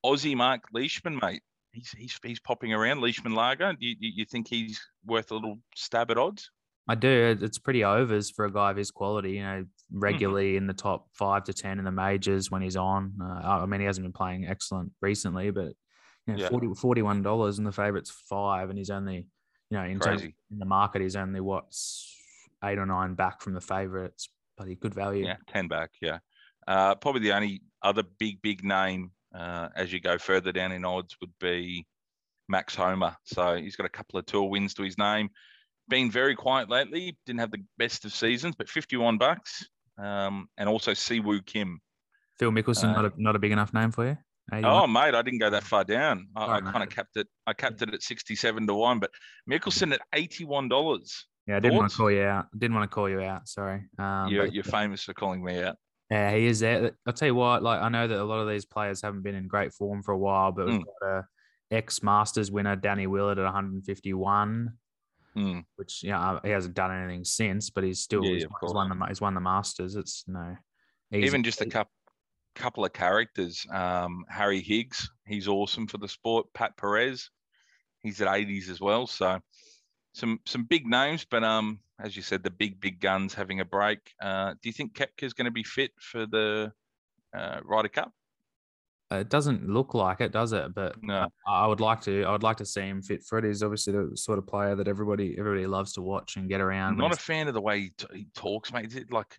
Aussie 0.05 0.37
Mark 0.37 0.63
Leishman, 0.73 1.19
mate. 1.21 1.43
He's 1.73 1.91
he's 1.91 2.19
he's 2.23 2.41
popping 2.41 2.73
around. 2.73 3.01
Leishman 3.01 3.35
Lager. 3.35 3.73
Do 3.75 3.87
you, 3.87 3.97
you 4.01 4.25
think 4.25 4.49
he's 4.49 4.81
worth 5.05 5.31
a 5.31 5.35
little 5.35 5.59
stab 5.77 6.11
at 6.11 6.19
odds? 6.19 6.51
I 6.89 6.95
do. 6.95 7.37
It's 7.41 7.59
pretty 7.59 7.85
overs 7.85 8.31
for 8.31 8.47
a 8.47 8.53
guy 8.53 8.71
of 8.71 8.77
his 8.79 8.91
quality. 8.91 9.33
You 9.33 9.43
know. 9.43 9.65
Regularly 9.93 10.57
in 10.57 10.67
the 10.67 10.75
top 10.75 11.09
five 11.15 11.45
to 11.45 11.53
ten 11.53 11.79
in 11.79 11.85
the 11.85 11.91
majors 11.93 12.51
when 12.51 12.63
he's 12.63 12.77
on. 12.77 13.15
Uh, 13.21 13.61
I 13.63 13.67
mean, 13.67 13.81
he 13.81 13.87
hasn't 13.87 14.05
been 14.05 14.13
playing 14.13 14.47
excellent 14.47 14.93
recently, 15.01 15.51
but 15.51 15.73
you 16.27 16.35
know, 16.35 16.37
Yeah. 16.37 16.49
40, 16.49 16.75
41 16.75 17.23
dollars 17.23 17.59
and 17.59 17.67
the 17.67 17.73
favorite's 17.73 18.11
five, 18.11 18.69
and 18.71 18.79
he's 18.79 18.91
only, 18.91 19.17
you 19.71 19.77
know, 19.79 19.83
in 19.85 19.99
terms 19.99 20.23
in 20.23 20.59
the 20.59 20.65
market, 20.67 21.03
he's 21.03 21.17
only 21.17 21.41
what's 21.41 22.17
eight 22.63 22.79
or 22.79 22.87
nine 22.87 23.15
back 23.15 23.41
from 23.41 23.55
the 23.55 23.61
favorites, 23.61 24.27
It's 24.27 24.35
bloody 24.57 24.75
good 24.77 24.95
value. 24.95 25.25
Yeah, 25.27 25.37
ten 25.49 25.67
back. 25.67 25.91
Yeah, 26.01 26.19
uh, 26.69 26.95
probably 26.97 27.23
the 27.23 27.33
only 27.33 27.63
other 27.83 28.03
big 28.19 28.41
big 28.43 28.63
name 28.63 29.11
uh, 29.35 29.71
as 29.75 29.93
you 29.93 30.01
go 30.01 30.19
further 30.19 30.53
down 30.53 30.71
in 30.73 30.85
odds 30.85 31.17
would 31.21 31.33
be 31.41 31.87
Max 32.49 32.75
Homa. 32.75 33.17
So 33.25 33.57
he's 33.57 33.77
got 33.77 33.87
a 33.87 33.91
couple 33.91 34.19
of 34.19 34.27
tour 34.27 34.49
wins 34.49 34.75
to 34.75 34.83
his 34.83 34.99
name. 34.99 35.31
Been 35.89 36.11
very 36.11 36.37
quiet 36.37 36.69
lately. 36.69 37.17
Didn't 37.27 37.41
have 37.41 37.51
the 37.51 37.65
best 37.79 38.05
of 38.05 38.13
seasons, 38.13 38.55
but 38.57 38.69
fifty-one 38.69 39.19
bucks. 39.19 39.67
Um, 40.01 40.49
and 40.57 40.69
also 40.69 40.93
Siwoo 40.93 41.45
Kim. 41.45 41.81
Phil 42.39 42.51
Mickelson, 42.51 42.91
Uh, 42.97 43.03
not 43.03 43.05
a 43.07 43.13
not 43.17 43.37
a 43.37 43.39
big 43.39 43.53
enough 43.53 43.75
name 43.75 43.91
for 43.91 44.07
you. 44.07 44.17
81? 44.53 44.65
Oh, 44.83 44.87
mate, 44.87 45.15
I 45.15 45.23
didn't 45.23 45.39
go 45.39 45.51
that 45.51 45.63
far 45.63 45.85
down. 45.85 46.27
I, 46.35 46.47
Sorry, 46.47 46.59
I 46.67 46.73
kind 46.73 46.83
of 46.83 46.89
capped 46.91 47.17
it. 47.17 47.29
I 47.47 47.53
capped 47.53 47.83
it 47.83 47.93
at 47.95 48.03
sixty-seven 48.03 48.67
to 48.67 48.75
one, 48.75 48.99
but 48.99 49.11
Mickelson 49.49 49.93
at 49.93 50.01
eighty-one 50.15 50.69
dollars. 50.69 51.27
yeah, 51.47 51.57
I 51.57 51.61
didn't 51.61 51.77
want 51.79 51.91
to 51.91 51.97
call 51.97 52.11
you 52.11 52.23
out. 52.23 52.47
Didn't 52.59 52.75
want 52.77 52.91
to 52.91 52.95
call 52.95 53.09
you 53.09 53.21
out. 53.21 53.47
Sorry. 53.47 53.83
Um, 53.99 54.29
you're, 54.29 54.47
but- 54.47 54.55
you're 54.55 54.65
famous 54.65 55.05
for 55.05 55.13
calling 55.15 55.45
me 55.45 55.63
out. 55.63 55.77
Yeah, 56.11 56.35
he 56.35 56.47
is 56.47 56.59
there. 56.59 56.91
I'll 57.07 57.13
tell 57.13 57.29
you 57.29 57.35
what, 57.37 57.63
like 57.63 57.81
I 57.81 57.89
know 57.89 58.09
that 58.09 58.19
a 58.21 58.25
lot 58.25 58.41
of 58.41 58.49
these 58.49 58.65
players 58.65 59.03
haven't 59.03 59.23
been 59.23 59.37
in 59.37 59.47
great 59.47 59.73
form 59.73 60.03
for 60.03 60.11
a 60.13 60.19
while, 60.19 60.51
but 60.51 60.67
we've 60.67 60.81
Mm. 60.81 60.85
got 61.03 61.09
a 61.09 61.25
ex 61.71 62.03
Masters 62.03 62.51
winner, 62.51 62.75
Danny 62.75 63.07
Willett 63.07 63.39
at 63.39 63.45
151, 63.45 64.73
Mm. 65.37 65.65
which 65.77 66.03
you 66.03 66.11
know, 66.11 66.41
he 66.43 66.51
hasn't 66.51 66.75
done 66.75 66.91
anything 66.91 67.25
since, 67.25 67.71
but 67.71 67.85
he's 67.85 68.01
still 68.01 68.25
Yeah, 68.25 68.35
he's, 68.35 68.43
yeah, 68.43 68.49
he's 68.61 68.75
won 68.75 68.89
the 68.89 69.07
he's 69.07 69.21
won 69.21 69.35
the 69.35 69.41
Masters. 69.41 69.97
It's 69.97 70.25
no 70.27 70.57
easy. 71.13 71.27
even 71.27 71.45
just 71.45 71.61
a 71.61 71.67
couple 71.67 71.93
couple 72.57 72.85
of 72.85 72.93
characters. 72.93 73.65
Um, 73.73 74.25
Harry 74.29 74.61
Higgs, 74.61 75.09
he's 75.27 75.49
awesome 75.49 75.87
for 75.87 75.99
the 75.99 76.09
sport. 76.09 76.47
Pat 76.53 76.77
Perez, 76.77 77.31
he's 78.01 78.21
at 78.21 78.29
80s 78.29 78.69
as 78.69 78.81
well. 78.81 79.07
So 79.07 79.41
some 80.13 80.41
some 80.47 80.65
big 80.65 80.87
names, 80.87 81.25
but 81.25 81.45
um, 81.45 81.79
as 82.01 82.17
you 82.17 82.23
said, 82.23 82.43
the 82.43 82.51
big 82.51 82.81
big 82.81 83.01
guns 83.01 83.35
having 83.35 83.61
a 83.61 83.65
break. 83.65 83.99
Uh, 84.21 84.55
do 84.63 84.69
you 84.69 84.73
think 84.73 84.95
Koepka 84.95 85.23
is 85.23 85.35
going 85.35 85.45
to 85.45 85.51
be 85.51 85.63
fit 85.63 85.93
for 86.01 86.27
the 86.27 86.73
uh, 87.37 87.61
Ryder 87.65 87.89
Cup? 87.89 88.13
It 89.13 89.29
doesn't 89.29 89.69
look 89.69 89.93
like 89.95 90.21
it, 90.21 90.31
does 90.31 90.53
it? 90.53 90.73
But 90.73 91.03
No. 91.03 91.27
I, 91.47 91.67
would 91.67 91.81
like 91.81 92.01
to. 92.03 92.23
I 92.25 92.31
would 92.31 92.45
like 92.45 92.59
to 92.59 92.67
see 92.67 92.83
him 92.83 93.03
fit 93.03 93.25
for 93.25 93.39
it. 93.39 93.45
He's 93.45 93.63
obviously 93.63 93.93
the 93.93 94.17
sort 94.17 94.39
of 94.39 94.47
player 94.47 94.77
that 94.77 94.87
everybody 94.87 95.37
everybody 95.37 95.67
loves 95.67 95.93
to 95.95 96.03
watch 96.03 96.37
and 96.37 96.49
get 96.49 96.61
around. 96.61 96.93
I'm 96.93 96.99
not 96.99 97.13
a 97.13 97.17
fan 97.17 97.49
of 97.49 97.55
the 97.55 97.61
way 97.61 97.81
he, 97.81 97.91
t- 97.91 98.07
he 98.15 98.27
talks, 98.35 98.73
mate. 98.73 98.87
Is 98.87 98.95
it 98.95 99.13
like 99.13 99.37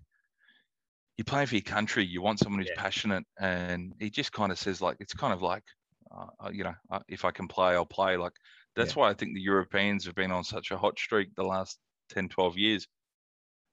you're 1.17 1.23
playing 1.25 1.47
for 1.47 1.55
your 1.55 1.61
country? 1.61 2.05
You 2.05 2.21
want 2.21 2.39
someone 2.39 2.59
who's 2.59 2.69
Yeah. 2.75 2.81
passionate, 2.81 3.23
and 3.39 3.93
he 3.99 4.09
just 4.09 4.33
kind 4.33 4.51
of 4.51 4.59
says 4.59 4.81
like 4.81 4.97
it's 4.99 5.13
kind 5.13 5.31
of 5.33 5.41
like, 5.41 5.63
uh, 6.13 6.49
you 6.51 6.65
know, 6.65 6.75
uh, 6.89 6.99
if 7.07 7.23
I 7.23 7.31
can 7.31 7.47
play, 7.47 7.73
I'll 7.73 7.85
play. 7.85 8.17
Like 8.17 8.33
that's 8.75 8.95
why 8.95 9.09
I 9.09 9.13
think 9.13 9.33
the 9.35 9.41
Europeans 9.41 10.03
have 10.05 10.15
been 10.15 10.31
on 10.31 10.43
such 10.43 10.71
a 10.71 10.77
hot 10.77 10.99
streak 10.99 11.33
the 11.35 11.43
last 11.43 11.79
10, 12.09 12.27
12 12.27 12.57
years. 12.57 12.87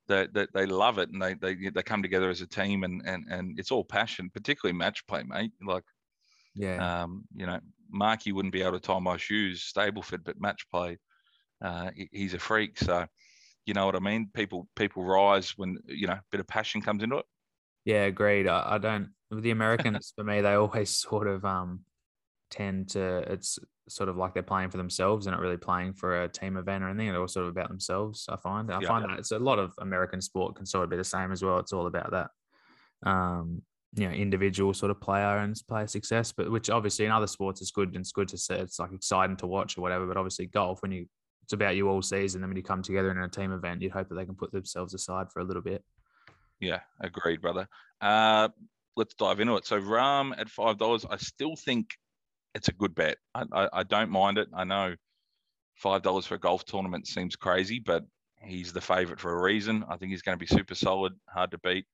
That 0.09 0.33
they, 0.33 0.47
they 0.55 0.67
love 0.67 0.99
it 0.99 1.11
and 1.11 1.21
they, 1.21 1.35
they 1.35 1.55
they 1.69 1.83
come 1.83 2.03
together 2.03 2.31
as 2.31 2.41
a 2.41 2.47
team 2.47 2.85
and 2.85 3.03
and 3.05 3.27
and 3.29 3.59
it's 3.59 3.71
all 3.71 3.85
passion, 3.85 4.31
particularly 4.33 4.77
match 4.77 5.07
play, 5.07 5.23
mate. 5.23 5.53
Like 5.63 5.85
yeah. 6.55 7.03
um, 7.03 7.25
you 7.35 7.47
know, 7.47 7.61
Marky 7.91 8.33
wouldn't 8.33 8.53
be 8.53 8.63
able 8.63 8.73
to 8.73 8.81
tie 8.81 8.99
my 8.99 9.17
shoes, 9.17 9.71
Stableford, 9.75 10.25
but 10.25 10.41
match 10.41 10.67
play, 10.71 10.99
uh, 11.65 11.91
he's 12.13 12.35
a 12.35 12.39
freak. 12.39 12.79
So, 12.79 13.07
you 13.67 13.75
know 13.75 13.87
what 13.87 13.97
I 13.97 14.01
mean? 14.01 14.31
People 14.35 14.69
people 14.77 15.05
rise 15.05 15.57
when 15.57 15.79
you 15.87 16.07
know 16.07 16.15
a 16.15 16.23
bit 16.31 16.41
of 16.41 16.47
passion 16.47 16.83
comes 16.83 17.03
into 17.03 17.19
it. 17.19 17.27
Yeah, 17.85 18.05
agreed. 18.05 18.47
I, 18.47 18.65
I 18.67 18.79
don't 18.79 19.11
the 19.31 19.51
Americans 19.53 20.13
for 20.17 20.25
me, 20.25 20.41
they 20.41 20.55
always 20.55 20.91
sort 20.91 21.29
of 21.29 21.45
um 21.45 21.81
tend 22.51 22.91
to 22.91 23.19
it's 23.33 23.59
sort 23.89 24.09
of 24.09 24.17
like 24.17 24.35
they're 24.35 24.43
playing 24.43 24.71
for 24.71 24.77
themselves 24.77 25.25
They're 25.25 25.33
not 25.35 25.41
really 25.41 25.57
playing 25.57 25.95
for 25.95 26.23
a 26.23 26.29
team 26.29 26.57
event 26.57 26.85
or 26.85 26.89
anything. 26.89 27.09
It's 27.09 27.17
all 27.19 27.29
sort 27.29 27.47
of 27.47 27.51
about 27.51 27.69
themselves. 27.69 28.27
I 28.29 28.37
find. 28.37 28.71
I 28.71 28.81
Yeah. 28.81 28.89
find 28.89 29.05
that 29.05 29.19
it's 29.19 29.31
a 29.33 29.39
lot 29.39 29.59
of 29.59 29.75
American 29.79 30.21
sport 30.21 30.57
can 30.57 30.67
sort 30.67 30.85
of 30.85 30.91
be 30.91 30.97
the 30.97 31.05
same 31.05 31.33
as 31.33 31.43
well. 31.43 31.59
It's 31.59 31.73
all 31.73 31.87
about 31.87 32.11
that. 32.13 32.31
Um, 33.03 33.63
you 33.95 34.07
know, 34.07 34.13
individual 34.15 34.75
sort 34.75 34.91
of 34.91 35.01
player 35.01 35.39
and 35.39 35.61
player 35.67 35.87
success, 35.87 36.31
but 36.33 36.51
which 36.51 36.69
obviously 36.69 37.07
in 37.07 37.11
other 37.11 37.27
sports 37.27 37.63
is 37.63 37.71
good 37.71 37.89
and 37.89 37.97
it's 37.99 38.13
good 38.13 38.29
to 38.29 38.39
see. 38.39 38.55
It's 38.55 38.79
like 38.79 38.93
exciting 38.93 39.37
to 39.39 39.47
watch 39.47 39.79
or 39.79 39.81
whatever. 39.81 40.07
But 40.07 40.17
obviously 40.19 40.47
golf, 40.47 40.83
when 40.83 40.93
you 40.93 41.07
it's 41.43 41.55
about 41.55 41.77
you 41.77 41.89
all 41.89 42.03
season, 42.03 42.43
then 42.43 42.51
when 42.51 42.59
you 42.59 42.63
come 42.63 42.83
together 42.83 43.11
in 43.11 43.17
a 43.17 43.29
team 43.29 43.53
event, 43.53 43.81
you'd 43.81 43.93
hope 43.93 44.09
that 44.11 44.15
they 44.17 44.27
can 44.27 44.35
put 44.35 44.53
themselves 44.53 44.93
aside 44.93 45.33
for 45.33 45.41
a 45.41 45.45
little 45.45 45.63
bit. 45.63 45.83
Yeah, 46.61 46.81
agreed, 47.01 47.41
brother. 47.41 47.67
Uh, 48.03 48.49
let's 48.97 49.15
dive 49.15 49.41
into 49.41 49.57
it. 49.57 49.65
So 49.65 49.81
Rahm 49.81 50.39
at 50.39 50.51
five 50.51 50.77
dollars, 50.77 51.07
I 51.09 51.17
still 51.17 51.57
think 51.57 51.95
it's 52.59 52.69
a 52.69 52.73
good 52.73 52.95
bet. 52.95 53.17
I, 53.35 53.45
I, 53.53 53.69
I 53.73 53.83
don't 53.85 54.11
mind 54.11 54.37
it. 54.37 54.49
I 54.53 54.65
know 54.65 54.97
five 55.77 56.03
dollars 56.03 56.27
for 56.27 56.35
a 56.35 56.41
golf 56.41 56.65
tournament 56.65 57.07
seems 57.07 57.37
crazy, 57.37 57.79
but 57.79 58.03
he's 58.43 58.73
the 58.73 58.81
favourite 58.81 59.21
for 59.21 59.33
a 59.33 59.41
reason. 59.41 59.85
I 59.89 59.97
think 59.97 60.11
he's 60.11 60.23
going 60.23 60.37
to 60.37 60.45
be 60.45 60.47
super 60.47 60.75
solid, 60.75 61.13
hard 61.29 61.53
to 61.53 61.59
beat. 61.59 61.87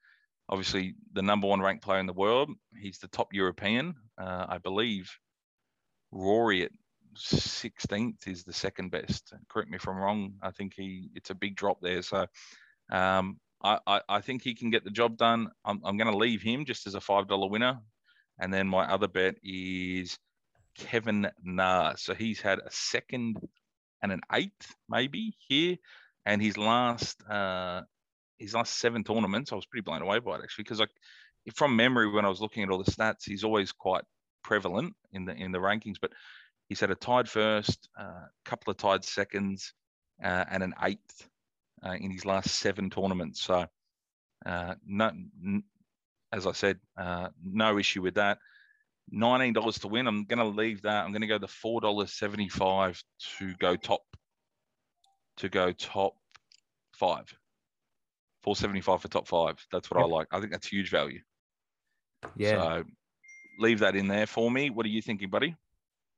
Obviously, 0.49 0.95
the 1.13 1.23
number 1.23 1.47
one 1.47 1.61
ranked 1.61 1.85
player 1.85 2.01
in 2.01 2.07
the 2.07 2.13
world. 2.13 2.51
He's 2.77 2.99
the 2.99 3.09
top 3.09 3.33
European, 3.33 3.95
uh, 4.19 4.47
I 4.49 4.59
believe. 4.59 5.11
Rory 6.13 6.63
at 6.63 6.71
16th 7.17 8.27
is 8.27 8.45
the 8.45 8.53
second 8.53 8.91
best. 8.91 9.33
Correct 9.49 9.71
me 9.71 9.77
if 9.77 9.87
I'm 9.87 9.97
wrong. 9.97 10.35
I 10.43 10.51
think 10.51 10.73
he 10.75 11.11
it's 11.15 11.31
a 11.31 11.35
big 11.35 11.57
drop 11.57 11.79
there. 11.83 12.03
So 12.03 12.27
um, 12.91 13.39
I, 13.63 14.01
I, 14.09 14.21
think 14.21 14.43
he 14.43 14.55
can 14.55 14.71
get 14.71 14.85
the 14.85 14.91
job 14.91 15.17
done. 15.17 15.49
I'm, 15.65 15.81
I'm 15.85 15.97
going 15.97 16.11
to 16.11 16.17
leave 16.17 16.43
him 16.43 16.67
just 16.67 16.87
as 16.87 16.95
a 16.95 17.01
five 17.01 17.29
dollar 17.29 17.49
winner, 17.49 17.81
and 18.39 18.53
then 18.53 18.69
my 18.69 18.85
other 18.85 19.09
bet 19.09 19.37
is 19.43 20.19
Kevin 20.77 21.31
Na. 21.43 21.95
So 21.97 22.15
he's 22.15 22.41
had 22.41 22.59
a 22.59 22.71
second 22.71 23.39
and 24.03 24.13
an 24.13 24.21
eighth 24.33 24.75
maybe 24.89 25.35
here, 25.49 25.77
and 26.27 26.43
his 26.43 26.57
last 26.59 27.23
uh, 27.29 27.83
his 28.39 28.55
last 28.55 28.79
seven 28.79 29.05
tournaments, 29.05 29.53
I 29.53 29.57
was 29.57 29.67
pretty 29.67 29.83
blown 29.83 30.03
away 30.03 30.19
by 30.19 30.37
it 30.37 30.41
actually 30.43 30.65
because 30.65 30.81
like 30.81 30.91
from 31.55 31.77
memory 31.77 32.11
when 32.11 32.25
I 32.25 32.29
was 32.29 32.41
looking 32.41 32.63
at 32.63 32.71
all 32.71 32.83
the 32.83 32.91
stats, 32.91 33.25
he's 33.25 33.45
always 33.45 33.73
quite 33.73 34.05
prevalent 34.43 34.95
in 35.13 35.25
the 35.25 35.35
in 35.35 35.53
the 35.53 35.59
rankings, 35.59 35.97
but 36.01 36.13
he's 36.69 36.81
had 36.81 36.91
a 36.91 36.95
tied 36.95 37.29
first, 37.29 37.89
a 37.99 38.03
uh, 38.03 38.25
couple 38.45 38.71
of 38.71 38.77
tied 38.77 39.05
seconds, 39.05 39.73
uh, 40.23 40.45
and 40.51 40.63
an 40.63 40.75
eighth 40.83 41.29
uh, 41.85 41.93
in 41.93 42.11
his 42.11 42.25
last 42.25 42.57
seven 42.57 42.91
tournaments. 42.91 43.43
So, 43.43 43.67
uh, 44.47 44.75
no, 44.87 45.07
n- 45.07 45.65
as 46.33 46.47
I 46.47 46.53
said, 46.53 46.79
uh, 46.97 47.29
no 47.43 47.79
issue 47.79 48.03
with 48.03 48.15
that. 48.15 48.39
Nineteen 49.11 49.53
dollars 49.53 49.79
to 49.81 49.89
win. 49.89 50.07
I'm 50.07 50.25
going 50.25 50.39
to 50.39 50.45
leave 50.45 50.83
that. 50.83 51.05
I'm 51.05 51.11
going 51.11 51.23
to 51.23 51.29
go 51.29 51.39
the 51.39 51.49
four 51.49 51.81
dollars 51.81 52.13
seventy-five 52.13 53.03
to 53.39 53.55
go 53.61 53.77
top. 53.77 54.03
To 55.39 55.49
go 55.49 55.73
top 55.73 56.15
five. 56.93 57.33
Four 58.43 58.57
seventy-five 58.57 59.03
for 59.03 59.09
top 59.09 59.29
five. 59.29 59.65
That's 59.71 59.91
what 59.91 60.01
I 60.01 60.07
like. 60.07 60.29
I 60.33 60.41
think 60.41 60.53
that's 60.53 60.67
huge 60.67 60.91
value. 60.91 61.21
Yeah. 62.37 62.79
So, 62.79 62.85
leave 63.59 63.81
that 63.81 63.95
in 63.97 64.09
there 64.09 64.27
for 64.27 64.51
me. 64.51 64.71
What 64.71 64.87
are 64.87 64.91
you 64.91 65.03
thinking, 65.03 65.31
buddy? 65.31 65.57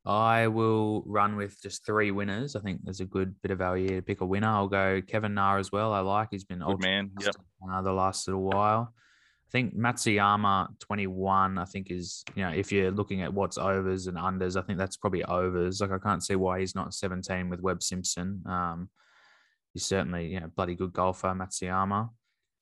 I 0.04 0.46
will 0.46 1.02
run 1.04 1.34
with 1.34 1.60
just 1.60 1.84
three 1.84 2.12
winners. 2.12 2.54
I 2.54 2.60
think 2.60 2.80
there's 2.84 3.00
a 3.00 3.04
good 3.04 3.34
bit 3.42 3.50
of 3.50 3.58
value 3.58 3.88
here 3.88 3.96
to 3.96 4.02
pick 4.02 4.20
a 4.20 4.26
winner. 4.26 4.48
I'll 4.48 4.68
go 4.68 5.02
Kevin 5.04 5.34
Na 5.34 5.56
as 5.56 5.72
well. 5.72 5.92
I 5.92 5.98
like 6.00 6.28
he's 6.30 6.44
been 6.44 6.60
Good 6.60 6.80
man. 6.80 7.10
Yep. 7.20 7.34
uh, 7.70 7.82
the 7.82 7.92
last 7.92 8.28
little 8.28 8.44
while. 8.44 8.94
I 9.48 9.50
think 9.52 9.76
Matsuyama 9.76 10.78
21, 10.80 11.58
I 11.58 11.64
think 11.64 11.90
is, 11.90 12.24
you 12.34 12.42
know, 12.42 12.50
if 12.50 12.72
you're 12.72 12.90
looking 12.90 13.22
at 13.22 13.32
what's 13.32 13.58
overs 13.58 14.08
and 14.08 14.16
unders, 14.16 14.60
I 14.60 14.62
think 14.62 14.78
that's 14.78 14.96
probably 14.96 15.22
overs. 15.24 15.80
Like 15.80 15.92
I 15.92 15.98
can't 15.98 16.22
see 16.22 16.34
why 16.34 16.60
he's 16.60 16.74
not 16.74 16.94
17 16.94 17.48
with 17.48 17.60
Webb 17.60 17.82
Simpson. 17.82 18.42
Um, 18.44 18.90
he's 19.72 19.84
certainly, 19.84 20.26
you 20.26 20.40
know, 20.40 20.48
bloody 20.56 20.74
good 20.74 20.92
golfer, 20.92 21.28
Matsuyama. 21.28 22.10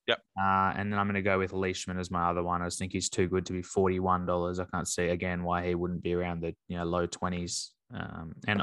Yep. 0.06 0.18
Uh, 0.38 0.74
and 0.76 0.92
then 0.92 0.98
I'm 0.98 1.06
going 1.06 1.14
to 1.14 1.22
go 1.22 1.38
with 1.38 1.54
Leishman 1.54 1.98
as 1.98 2.10
my 2.10 2.28
other 2.28 2.42
one. 2.42 2.60
I 2.60 2.66
just 2.66 2.78
think 2.78 2.92
he's 2.92 3.08
too 3.08 3.28
good 3.28 3.46
to 3.46 3.54
be 3.54 3.62
$41. 3.62 4.60
I 4.60 4.64
can't 4.70 4.86
see 4.86 5.08
again 5.08 5.42
why 5.42 5.66
he 5.66 5.74
wouldn't 5.74 6.02
be 6.02 6.12
around 6.12 6.42
the, 6.42 6.54
you 6.68 6.76
know, 6.76 6.84
low 6.84 7.06
20s. 7.06 7.70
Um, 7.94 8.34
and 8.46 8.62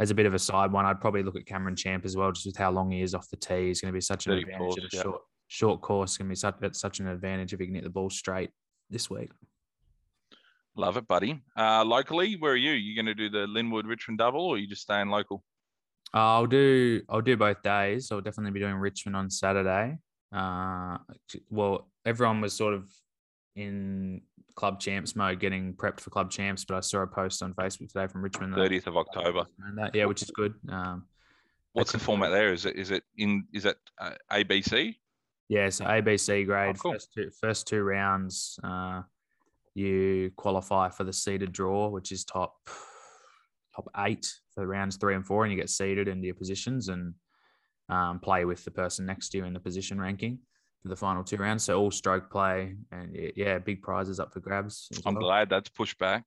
as 0.00 0.10
a 0.10 0.16
bit 0.16 0.26
of 0.26 0.34
a 0.34 0.38
side 0.38 0.72
one, 0.72 0.84
I'd 0.84 1.00
probably 1.00 1.22
look 1.22 1.36
at 1.36 1.46
Cameron 1.46 1.76
Champ 1.76 2.04
as 2.04 2.16
well, 2.16 2.32
just 2.32 2.46
with 2.46 2.56
how 2.56 2.72
long 2.72 2.90
he 2.90 3.02
is 3.02 3.14
off 3.14 3.30
the 3.30 3.36
tee. 3.36 3.68
He's 3.68 3.80
going 3.80 3.92
to 3.92 3.96
be 3.96 4.00
such 4.00 4.26
an 4.26 4.32
advantage 4.32 4.58
course, 4.58 4.78
at 4.78 4.84
a 4.84 4.96
yeah. 4.96 5.02
short 5.02 5.22
short 5.52 5.82
course. 5.82 6.16
can 6.16 6.28
be 6.28 6.34
such 6.34 6.56
such 6.72 7.00
an 7.00 7.08
advantage 7.08 7.52
if 7.52 7.60
you 7.60 7.66
can 7.66 7.74
hit 7.74 7.84
the 7.84 7.90
ball 7.90 8.08
straight 8.08 8.50
this 8.88 9.10
week. 9.10 9.30
Love 10.74 10.96
it, 10.96 11.06
buddy. 11.06 11.42
Uh, 11.56 11.84
locally, 11.84 12.36
where 12.36 12.52
are 12.52 12.56
you? 12.56 12.72
You 12.72 12.94
going 12.94 13.06
to 13.06 13.14
do 13.14 13.28
the 13.28 13.46
Linwood 13.46 13.86
Richmond 13.86 14.18
double, 14.18 14.46
or 14.46 14.54
are 14.54 14.58
you 14.58 14.66
just 14.66 14.80
staying 14.80 15.08
local? 15.08 15.44
I'll 16.14 16.46
do 16.46 17.02
I'll 17.08 17.20
do 17.20 17.36
both 17.36 17.62
days. 17.62 18.10
I'll 18.10 18.22
definitely 18.22 18.52
be 18.52 18.60
doing 18.60 18.76
Richmond 18.76 19.14
on 19.14 19.28
Saturday. 19.28 19.98
Uh, 20.34 20.96
well, 21.50 21.90
everyone 22.06 22.40
was 22.40 22.54
sort 22.54 22.72
of 22.72 22.90
in 23.54 24.22
club 24.54 24.80
champs 24.80 25.14
mode, 25.14 25.38
getting 25.38 25.74
prepped 25.74 26.00
for 26.00 26.08
club 26.08 26.30
champs. 26.30 26.64
But 26.64 26.76
I 26.76 26.80
saw 26.80 27.02
a 27.02 27.06
post 27.06 27.42
on 27.42 27.52
Facebook 27.52 27.92
today 27.92 28.06
from 28.06 28.22
Richmond. 28.22 28.54
Thirtieth 28.54 28.86
of 28.86 28.96
October. 28.96 29.44
That, 29.76 29.94
yeah, 29.94 30.06
which 30.06 30.22
is 30.22 30.30
good. 30.30 30.54
Um, 30.70 31.04
What's 31.74 31.92
the 31.92 31.98
format 31.98 32.30
there? 32.30 32.52
Is 32.52 32.66
it 32.66 32.76
is 32.76 32.90
it 32.90 33.02
in 33.16 33.44
is 33.52 33.66
it 33.66 33.76
uh, 33.98 34.12
ABC? 34.30 34.96
Yeah, 35.52 35.68
so 35.68 35.84
ABC 35.84 36.46
grade. 36.46 36.76
Oh, 36.78 36.80
cool. 36.80 36.92
first, 36.92 37.12
two, 37.12 37.30
first 37.38 37.66
two 37.66 37.82
rounds, 37.82 38.58
uh, 38.64 39.02
you 39.74 40.30
qualify 40.34 40.88
for 40.88 41.04
the 41.04 41.12
seeded 41.12 41.52
draw, 41.52 41.88
which 41.88 42.10
is 42.10 42.24
top 42.24 42.54
top 43.76 43.90
eight 43.98 44.32
for 44.54 44.66
rounds 44.66 44.96
three 44.96 45.14
and 45.14 45.26
four, 45.26 45.44
and 45.44 45.52
you 45.52 45.58
get 45.58 45.68
seeded 45.68 46.08
into 46.08 46.24
your 46.24 46.34
positions 46.34 46.88
and 46.88 47.12
um, 47.90 48.18
play 48.18 48.46
with 48.46 48.64
the 48.64 48.70
person 48.70 49.04
next 49.04 49.28
to 49.30 49.38
you 49.38 49.44
in 49.44 49.52
the 49.52 49.60
position 49.60 50.00
ranking 50.00 50.38
for 50.80 50.88
the 50.88 50.96
final 50.96 51.22
two 51.22 51.36
rounds. 51.36 51.64
So 51.64 51.78
all 51.78 51.90
stroke 51.90 52.30
play 52.30 52.74
and 52.90 53.14
yeah, 53.36 53.58
big 53.58 53.82
prizes 53.82 54.18
up 54.18 54.32
for 54.32 54.40
grabs. 54.40 54.88
I'm 55.04 55.14
well. 55.16 55.24
glad 55.24 55.50
that's 55.50 55.68
pushed 55.68 55.98
back. 55.98 56.24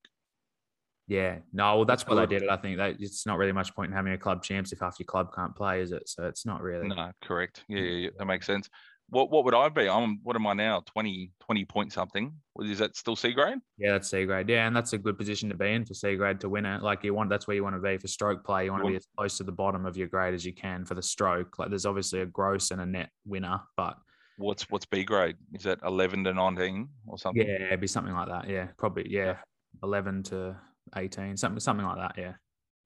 Yeah, 1.08 1.38
no, 1.52 1.78
well, 1.78 1.86
that's 1.86 2.06
why 2.06 2.16
they 2.16 2.26
did 2.28 2.44
it. 2.44 2.50
I 2.50 2.58
think 2.58 2.78
that 2.78 2.98
it's 3.00 3.26
not 3.26 3.40
really 3.40 3.52
much 3.52 3.76
point 3.76 3.90
in 3.90 3.96
having 3.96 4.14
a 4.14 4.18
club 4.20 4.44
champs 4.44 4.72
if 4.72 4.80
half 4.80 5.00
your 5.00 5.06
club 5.06 5.30
can't 5.36 5.56
play, 5.56 5.82
is 5.82 5.92
it? 5.92 6.10
So 6.10 6.26
it's 6.26 6.46
not 6.46 6.62
really. 6.62 6.88
No, 6.88 7.12
correct. 7.24 7.64
Yeah, 7.68 7.80
yeah, 7.80 7.92
yeah. 7.92 8.10
that 8.18 8.26
makes 8.26 8.46
sense. 8.46 8.70
What 9.10 9.30
what 9.30 9.46
would 9.46 9.54
I 9.54 9.70
be? 9.70 9.88
I'm 9.88 10.20
what 10.24 10.36
am 10.36 10.48
I 10.48 10.54
now? 10.54 10.82
20, 10.86 11.32
20 11.40 11.66
point 11.66 11.94
something. 11.94 12.34
Is 12.60 12.80
that 12.80 12.96
still 12.96 13.16
C 13.16 13.34
grade? 13.34 13.60
Yeah, 13.78 13.92
that's 13.92 14.10
C 14.10 14.26
grade. 14.26 14.50
Yeah, 14.50 14.66
and 14.66 14.76
that's 14.76 14.94
a 14.94 14.98
good 14.98 15.18
position 15.18 15.48
to 15.50 15.56
be 15.56 15.74
in 15.74 15.86
for 15.86 15.94
C 15.94 16.16
grade 16.16 16.40
to 16.40 16.50
win 16.50 16.66
it. 16.66 16.82
Like 16.82 17.04
you 17.04 17.14
want, 17.14 17.30
that's 17.30 17.48
where 17.48 17.56
you 17.56 17.64
want 17.64 17.76
to 17.76 17.82
be 17.82 17.98
for 17.98 18.08
stroke 18.08 18.44
play. 18.44 18.66
You 18.66 18.72
want 18.72 18.84
to 18.84 18.90
be 18.90 18.96
as 18.96 19.08
close 19.16 19.38
to 19.38 19.44
the 19.44 19.52
bottom 19.52 19.86
of 19.86 19.96
your 19.96 20.08
grade 20.08 20.34
as 20.34 20.44
you 20.44 20.54
can 20.54 20.86
for 20.86 20.96
the 20.96 21.04
stroke. 21.04 21.60
Like 21.60 21.70
there's 21.70 21.86
obviously 21.86 22.22
a 22.22 22.26
gross 22.26 22.72
and 22.72 22.82
a 22.82 22.86
net 22.86 23.12
winner, 23.26 23.62
but 23.78 23.96
what's 24.38 24.70
what's 24.70 24.86
B 24.86 25.04
grade? 25.04 25.36
Is 25.54 25.64
that 25.64 25.80
eleven 25.86 26.24
to 26.24 26.34
nineteen 26.34 26.90
or 27.06 27.20
something? 27.20 27.46
Yeah, 27.46 27.68
it'd 27.68 27.82
be 27.82 27.88
something 27.88 28.14
like 28.14 28.28
that. 28.30 28.50
Yeah, 28.50 28.68
probably. 28.78 29.08
Yeah, 29.10 29.38
eleven 29.84 30.24
to 30.24 30.56
eighteen, 30.96 31.38
something 31.38 31.60
something 31.60 31.86
like 31.86 31.98
that. 31.98 32.14
Yeah. 32.18 32.34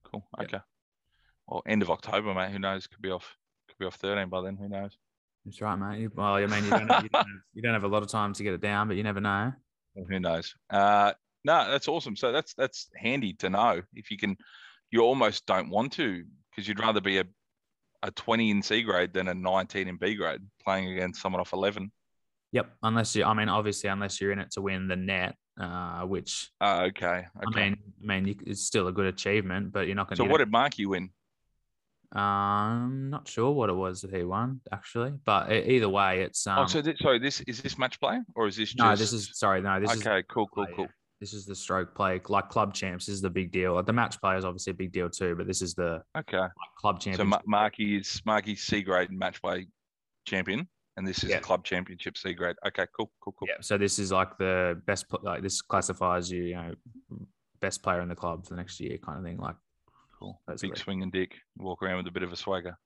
Cool. 0.04 0.26
Okay. 0.42 0.58
Well, 1.46 1.62
end 1.66 1.82
of 1.82 1.90
October, 1.90 2.34
mate. 2.34 2.50
Who 2.50 2.58
knows? 2.58 2.86
Could 2.86 3.02
be 3.02 3.10
off. 3.10 3.36
Could 3.68 3.78
be 3.78 3.86
off 3.86 3.94
thirteen 3.96 4.28
by 4.28 4.42
then. 4.42 4.56
Who 4.56 4.68
knows? 4.68 4.98
That's 5.44 5.60
right, 5.60 5.76
mate. 5.76 6.10
Well, 6.14 6.34
I 6.34 6.46
mean, 6.46 6.64
you 6.64 6.70
don't, 6.70 6.90
have, 6.90 7.02
you, 7.02 7.08
don't 7.08 7.26
have, 7.26 7.26
you 7.54 7.62
don't 7.62 7.72
have 7.72 7.84
a 7.84 7.88
lot 7.88 8.02
of 8.02 8.08
time 8.08 8.32
to 8.34 8.42
get 8.42 8.52
it 8.54 8.60
down, 8.60 8.88
but 8.88 8.96
you 8.96 9.02
never 9.02 9.20
know. 9.20 9.52
Well, 9.94 10.06
who 10.08 10.20
knows? 10.20 10.54
Uh, 10.68 11.12
no, 11.44 11.70
that's 11.70 11.88
awesome. 11.88 12.16
So 12.16 12.32
that's 12.32 12.54
that's 12.54 12.88
handy 12.96 13.32
to 13.34 13.48
know. 13.48 13.80
If 13.94 14.10
you 14.10 14.18
can, 14.18 14.36
you 14.90 15.00
almost 15.00 15.46
don't 15.46 15.70
want 15.70 15.92
to 15.94 16.24
because 16.50 16.68
you'd 16.68 16.80
rather 16.80 17.00
be 17.00 17.18
a 17.18 17.24
a 18.02 18.10
20 18.10 18.50
in 18.50 18.62
C 18.62 18.82
grade 18.82 19.12
than 19.12 19.28
a 19.28 19.34
19 19.34 19.88
in 19.88 19.96
B 19.96 20.14
grade 20.14 20.40
playing 20.64 20.90
against 20.90 21.20
someone 21.20 21.40
off 21.40 21.52
11. 21.52 21.90
Yep, 22.52 22.70
unless 22.82 23.14
you, 23.14 23.24
I 23.24 23.34
mean, 23.34 23.48
obviously, 23.48 23.90
unless 23.90 24.20
you're 24.20 24.32
in 24.32 24.40
it 24.40 24.50
to 24.52 24.60
win 24.60 24.88
the 24.88 24.96
net, 24.96 25.36
uh, 25.60 26.02
which. 26.02 26.50
Uh, 26.60 26.86
okay. 26.88 27.06
okay. 27.06 27.26
I 27.46 27.50
mean, 27.54 27.76
I 28.02 28.06
mean, 28.06 28.26
you, 28.26 28.34
it's 28.44 28.62
still 28.62 28.88
a 28.88 28.92
good 28.92 29.06
achievement, 29.06 29.72
but 29.72 29.86
you're 29.86 29.94
not 29.94 30.08
going 30.08 30.16
to. 30.16 30.24
So, 30.24 30.28
what 30.28 30.38
did 30.38 30.50
Marky 30.50 30.84
win? 30.86 31.10
I'm 32.12 33.08
not 33.08 33.28
sure 33.28 33.52
what 33.52 33.70
it 33.70 33.74
was 33.74 34.00
that 34.00 34.12
he 34.12 34.24
won 34.24 34.60
actually, 34.72 35.12
but 35.24 35.52
either 35.52 35.88
way, 35.88 36.22
it's. 36.22 36.46
Um, 36.46 36.58
oh, 36.58 36.66
so 36.66 36.82
this, 36.82 36.98
sorry, 36.98 37.20
this 37.20 37.40
is 37.42 37.62
this 37.62 37.78
match 37.78 38.00
play 38.00 38.18
or 38.34 38.48
is 38.48 38.56
this? 38.56 38.70
Just... 38.70 38.78
No, 38.78 38.96
this 38.96 39.12
is 39.12 39.30
sorry, 39.34 39.62
no, 39.62 39.78
this 39.78 39.90
okay, 39.90 40.00
is. 40.00 40.06
Okay, 40.06 40.26
cool, 40.28 40.48
cool, 40.48 40.66
cool. 40.74 40.88
This 41.20 41.34
is 41.34 41.46
the 41.46 41.54
stroke 41.54 41.94
play, 41.94 42.20
like 42.28 42.48
club 42.48 42.74
champs. 42.74 43.06
This 43.06 43.14
is 43.14 43.20
the 43.20 43.30
big 43.30 43.52
deal. 43.52 43.74
Like 43.74 43.86
the 43.86 43.92
match 43.92 44.20
play 44.20 44.36
is 44.36 44.44
obviously 44.44 44.72
a 44.72 44.74
big 44.74 44.90
deal 44.90 45.08
too, 45.08 45.36
but 45.36 45.46
this 45.46 45.62
is 45.62 45.74
the 45.74 46.02
okay 46.16 46.38
like, 46.38 46.50
club 46.78 46.98
champion. 46.98 47.30
So 47.30 47.38
Marky 47.46 47.98
is 47.98 48.20
Marky 48.24 48.56
C 48.56 48.82
grade 48.82 49.12
match 49.12 49.40
play 49.40 49.68
champion, 50.26 50.66
and 50.96 51.06
this 51.06 51.22
is 51.22 51.30
yeah. 51.30 51.38
club 51.38 51.62
championship 51.62 52.16
C 52.16 52.32
grade. 52.32 52.56
Okay, 52.66 52.86
cool, 52.96 53.12
cool, 53.22 53.34
cool. 53.38 53.46
Yeah. 53.48 53.56
So 53.60 53.78
this 53.78 53.98
is 53.98 54.10
like 54.10 54.36
the 54.38 54.80
best. 54.86 55.04
Like 55.22 55.42
this 55.42 55.62
classifies 55.62 56.28
you, 56.28 56.42
you 56.42 56.54
know, 56.54 56.74
best 57.60 57.82
player 57.82 58.00
in 58.00 58.08
the 58.08 58.16
club 58.16 58.44
for 58.44 58.54
the 58.54 58.56
next 58.56 58.80
year, 58.80 58.98
kind 58.98 59.18
of 59.18 59.24
thing. 59.24 59.36
Like 59.36 59.56
Cool. 60.20 60.40
That's 60.46 60.62
Big 60.62 60.76
swinging 60.76 61.10
dick. 61.10 61.34
Walk 61.56 61.82
around 61.82 61.98
with 61.98 62.06
a 62.06 62.10
bit 62.10 62.22
of 62.22 62.32
a 62.32 62.36
swagger. 62.36 62.76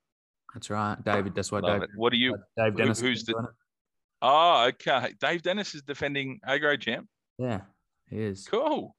That's 0.55 0.71
right, 0.71 0.97
David. 1.05 1.35
That's 1.35 1.51
why 1.51 1.61
Dave. 1.61 1.83
It. 1.83 1.91
What 1.97 2.13
are 2.13 2.17
you? 2.17 2.37
Dave 2.57 2.77
Dennis. 2.77 3.01
Who, 3.01 3.09
who's 3.09 3.25
the? 3.25 3.49
Oh, 4.23 4.67
okay. 4.69 5.13
Dave 5.21 5.43
Dennis 5.43 5.75
is 5.75 5.83
defending 5.83 6.39
A 6.47 6.59
grade 6.59 6.81
champ. 6.81 7.09
Yeah, 7.39 7.63
he 8.09 8.23
is. 8.23 8.47
Cool. 8.49 8.95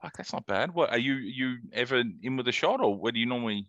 Fuck, 0.00 0.16
that's 0.16 0.32
not 0.32 0.46
bad. 0.46 0.72
What 0.72 0.90
are 0.90 0.98
you? 0.98 1.14
You 1.14 1.56
ever 1.72 2.02
in 2.22 2.36
with 2.36 2.46
a 2.46 2.52
shot, 2.52 2.80
or 2.80 2.96
where 2.96 3.12
do 3.12 3.18
you 3.18 3.26
normally? 3.26 3.66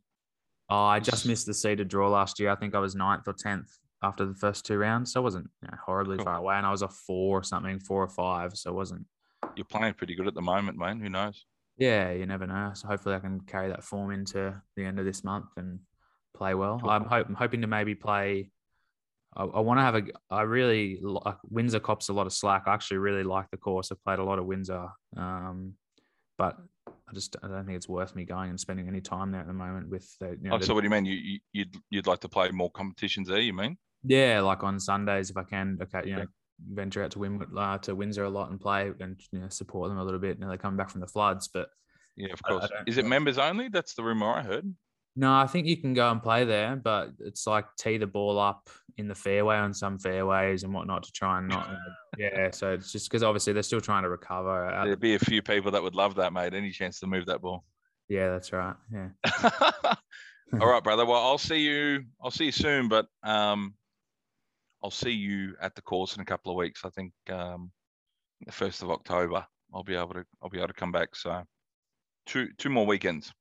Oh, 0.70 0.84
I 0.84 1.00
just 1.00 1.28
missed 1.28 1.48
the 1.48 1.54
seeded 1.54 1.88
draw 1.88 2.08
last 2.08 2.40
year. 2.40 2.50
I 2.50 2.56
think 2.56 2.76
I 2.76 2.80
was 2.80 2.96
ninth 2.96 3.28
or 3.28 3.34
tenth 3.34 3.78
after 4.04 4.26
the 4.26 4.36
first 4.36 4.66
two 4.66 4.78
rounds, 4.78 5.12
so 5.12 5.20
I 5.20 5.24
wasn't 5.24 5.50
you 5.62 5.68
know, 5.70 5.78
horribly 5.84 6.18
cool. 6.18 6.26
far 6.26 6.38
away. 6.38 6.56
And 6.56 6.66
I 6.66 6.72
was 6.72 6.84
a 6.84 6.88
four 6.88 7.40
or 7.40 7.44
something, 7.44 7.80
four 7.80 8.02
or 8.04 8.08
five, 8.08 8.56
so 8.56 8.70
it 8.70 8.76
wasn't. 8.76 9.06
You're 9.56 9.66
playing 9.66 9.96
pretty 9.96 10.16
good 10.16 10.28
at 10.28 10.36
the 10.36 10.42
moment, 10.42 10.78
man. 10.78 11.00
Who 11.00 11.10
knows? 11.10 11.46
Yeah, 11.82 12.12
you 12.12 12.28
never 12.28 12.46
know. 12.46 12.72
So 12.76 12.88
hopefully 12.88 13.16
I 13.16 13.20
can 13.20 13.40
carry 13.40 13.70
that 13.70 13.84
form 13.84 14.12
into 14.12 14.54
the 14.76 14.86
end 14.86 15.00
of 15.00 15.06
this 15.06 15.24
month 15.24 15.48
and 15.58 15.80
play 16.36 16.54
well. 16.54 16.78
Cool. 16.80 16.92
I'm, 16.92 17.06
hope, 17.06 17.28
I'm 17.28 17.34
hoping 17.34 17.62
to 17.62 17.68
maybe 17.68 17.96
play. 17.96 18.52
I, 19.36 19.46
I 19.46 19.60
want 19.62 19.80
to 19.80 19.82
have 19.82 19.96
a. 19.96 20.04
I 20.30 20.44
really 20.44 21.00
like 21.02 21.38
Windsor 21.50 21.80
cops 21.80 22.10
a 22.10 22.14
lot 22.14 22.28
of 22.28 22.34
slack. 22.34 22.66
I 22.68 22.76
actually 22.76 22.98
really 22.98 23.24
like 23.24 23.50
the 23.50 23.58
course. 23.58 23.92
I've 23.92 24.04
played 24.04 24.20
a 24.20 24.24
lot 24.24 24.38
of 24.38 24.46
Windsor, 24.46 24.90
um, 25.18 25.74
but 26.38 26.56
I 26.88 27.14
just 27.14 27.36
I 27.42 27.48
don't 27.48 27.66
think 27.66 27.78
it's 27.78 27.90
worth 27.90 28.16
me 28.16 28.26
going 28.26 28.52
and 28.52 28.60
spending 28.60 28.88
any 28.88 29.02
time 29.02 29.32
there 29.32 29.42
at 29.42 29.48
the 29.48 29.54
moment. 29.54 29.90
With 29.90 30.08
the, 30.20 30.38
you 30.40 30.50
know, 30.50 30.56
oh, 30.56 30.60
the, 30.60 30.66
so 30.68 30.76
what 30.76 30.82
do 30.82 30.86
you 30.86 30.92
mean? 30.92 31.06
You 31.06 31.40
you'd 31.52 31.76
you'd 31.90 32.08
like 32.08 32.20
to 32.20 32.30
play 32.30 32.52
more 32.52 32.70
competitions 32.70 33.28
there? 33.28 33.40
You 33.40 33.54
mean? 33.54 33.78
Yeah, 34.04 34.42
like 34.42 34.64
on 34.64 34.80
Sundays 34.80 35.32
if 35.32 35.38
I 35.38 35.44
can. 35.44 35.80
Okay, 35.82 36.08
you 36.08 36.16
know, 36.18 36.26
venture 36.70 37.04
out 37.04 37.12
to 37.12 37.20
Win 37.20 37.42
uh, 37.58 37.78
to 37.80 37.96
Windsor 37.96 38.24
a 38.24 38.30
lot 38.30 38.50
and 38.50 38.60
play 38.60 38.92
and 39.00 39.20
you 39.32 39.40
know, 39.40 39.50
support 39.50 39.90
them 39.90 39.98
a 39.98 40.04
little 40.04 40.20
bit. 40.20 40.40
And 40.40 40.50
they 40.50 40.58
come 40.58 40.78
back 40.78 40.90
from 40.90 41.02
the 41.02 41.08
floods, 41.08 41.48
but 41.48 41.70
yeah, 42.16 42.34
of 42.34 42.42
course. 42.44 42.68
Is 42.88 42.98
it 42.98 43.06
members 43.06 43.38
only? 43.38 43.70
That's 43.70 43.94
the 43.94 44.04
rumor 44.04 44.34
I 44.34 44.44
heard. 44.44 44.74
No, 45.16 45.34
I 45.34 45.46
think 45.46 45.68
you 45.68 45.76
can 45.76 45.94
go 45.94 46.10
and 46.10 46.24
play 46.24 46.46
there, 46.46 46.76
but 46.76 47.10
it's 47.20 47.46
like 47.46 47.66
tee 47.78 47.98
the 47.98 48.08
ball 48.08 48.40
up 48.40 48.70
in 48.98 49.08
the 49.08 49.16
fairway 49.16 49.58
on 49.58 49.74
some 49.74 50.00
fairways 50.00 50.64
and 50.64 50.74
whatnot 50.74 51.04
to 51.04 51.12
try 51.12 51.40
and 51.40 51.50
not. 51.50 51.70
yeah, 52.18 52.50
so 52.52 52.72
it's 52.72 52.92
just 52.92 53.10
because 53.10 53.24
obviously 53.24 53.52
they're 53.52 53.64
still 53.64 53.82
trying 53.82 54.04
to 54.04 54.10
recover. 54.10 54.72
There'd 54.86 55.00
be 55.00 55.16
a 55.16 55.20
few 55.20 55.42
people 55.42 55.72
that 55.72 55.84
would 55.84 55.96
love 55.96 56.16
that, 56.16 56.32
mate. 56.32 56.54
Any 56.54 56.72
chance 56.72 57.00
to 57.02 57.08
move 57.08 57.26
that 57.26 57.42
ball? 57.42 57.66
Yeah, 58.08 58.30
that's 58.30 58.54
right. 58.54 58.76
Yeah. 58.94 59.10
All 60.60 60.68
right, 60.68 60.84
brother. 60.84 61.06
Well, 61.06 61.22
I'll 61.22 61.38
see 61.38 61.60
you. 61.60 62.04
I'll 62.22 62.32
see 62.32 62.46
you 62.46 62.52
soon, 62.52 62.88
but 62.88 63.08
um, 63.24 63.74
I'll 64.84 64.92
see 64.92 65.12
you 65.12 65.56
at 65.62 65.76
the 65.76 65.82
course 65.82 66.16
in 66.16 66.22
a 66.22 66.26
couple 66.26 66.52
of 66.52 66.58
weeks. 66.58 66.82
I 66.84 66.90
think 66.90 67.14
um, 67.30 67.72
the 68.46 68.52
first 68.52 68.82
of 68.82 68.90
October, 68.90 69.46
I'll 69.74 69.84
be 69.84 69.96
able 69.96 70.14
to 70.14 70.26
I'll 70.42 70.50
be 70.50 70.58
able 70.58 70.70
to 70.70 70.74
come 70.74 70.92
back. 70.92 71.16
So 71.16 71.44
two 72.26 72.50
two 72.58 72.70
more 72.70 72.86
weekends. 72.86 73.32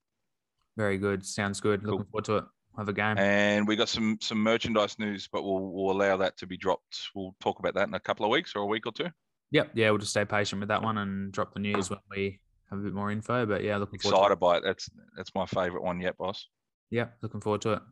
Very 0.76 0.98
good. 0.98 1.24
Sounds 1.24 1.60
good. 1.60 1.82
Cool. 1.82 1.92
Looking 1.92 2.06
forward 2.10 2.24
to 2.26 2.36
it. 2.36 2.44
Have 2.76 2.88
a 2.88 2.92
game. 2.92 3.18
And 3.18 3.66
we 3.66 3.76
got 3.76 3.88
some 3.88 4.18
some 4.20 4.38
merchandise 4.38 4.98
news, 4.98 5.28
but 5.32 5.42
we'll 5.42 5.72
we'll 5.72 5.90
allow 5.90 6.16
that 6.18 6.36
to 6.38 6.46
be 6.46 6.56
dropped. 6.56 7.08
We'll 7.14 7.34
talk 7.40 7.58
about 7.58 7.74
that 7.74 7.88
in 7.88 7.94
a 7.94 8.00
couple 8.00 8.24
of 8.24 8.30
weeks 8.30 8.52
or 8.54 8.62
a 8.62 8.66
week 8.66 8.86
or 8.86 8.92
two. 8.92 9.08
Yep. 9.50 9.72
Yeah, 9.74 9.90
we'll 9.90 9.98
just 9.98 10.12
stay 10.12 10.24
patient 10.24 10.60
with 10.60 10.68
that 10.68 10.82
one 10.82 10.98
and 10.98 11.32
drop 11.32 11.52
the 11.52 11.60
news 11.60 11.90
when 11.90 11.98
we 12.10 12.40
have 12.70 12.78
a 12.78 12.82
bit 12.82 12.94
more 12.94 13.10
info. 13.10 13.46
But 13.46 13.64
yeah, 13.64 13.76
looking 13.78 13.96
excited 13.96 14.38
by 14.38 14.58
it. 14.58 14.62
That's 14.64 14.88
that's 15.16 15.34
my 15.34 15.46
favorite 15.46 15.82
one 15.82 16.00
yet, 16.00 16.16
boss. 16.16 16.46
Yeah, 16.90 17.06
looking 17.22 17.40
forward 17.40 17.62
to 17.62 17.72
it. 17.72 17.82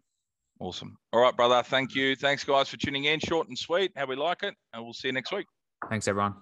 Awesome. 0.60 0.96
All 1.12 1.20
right, 1.20 1.36
brother. 1.36 1.62
Thank 1.62 1.94
you. 1.94 2.16
Thanks, 2.16 2.44
guys, 2.44 2.68
for 2.68 2.76
tuning 2.76 3.04
in. 3.04 3.20
Short 3.20 3.48
and 3.48 3.56
sweet. 3.56 3.92
How 3.96 4.06
we 4.06 4.16
like 4.16 4.42
it. 4.42 4.54
And 4.72 4.82
we'll 4.82 4.92
see 4.92 5.08
you 5.08 5.12
next 5.12 5.32
week. 5.32 5.46
Thanks, 5.88 6.08
everyone. 6.08 6.34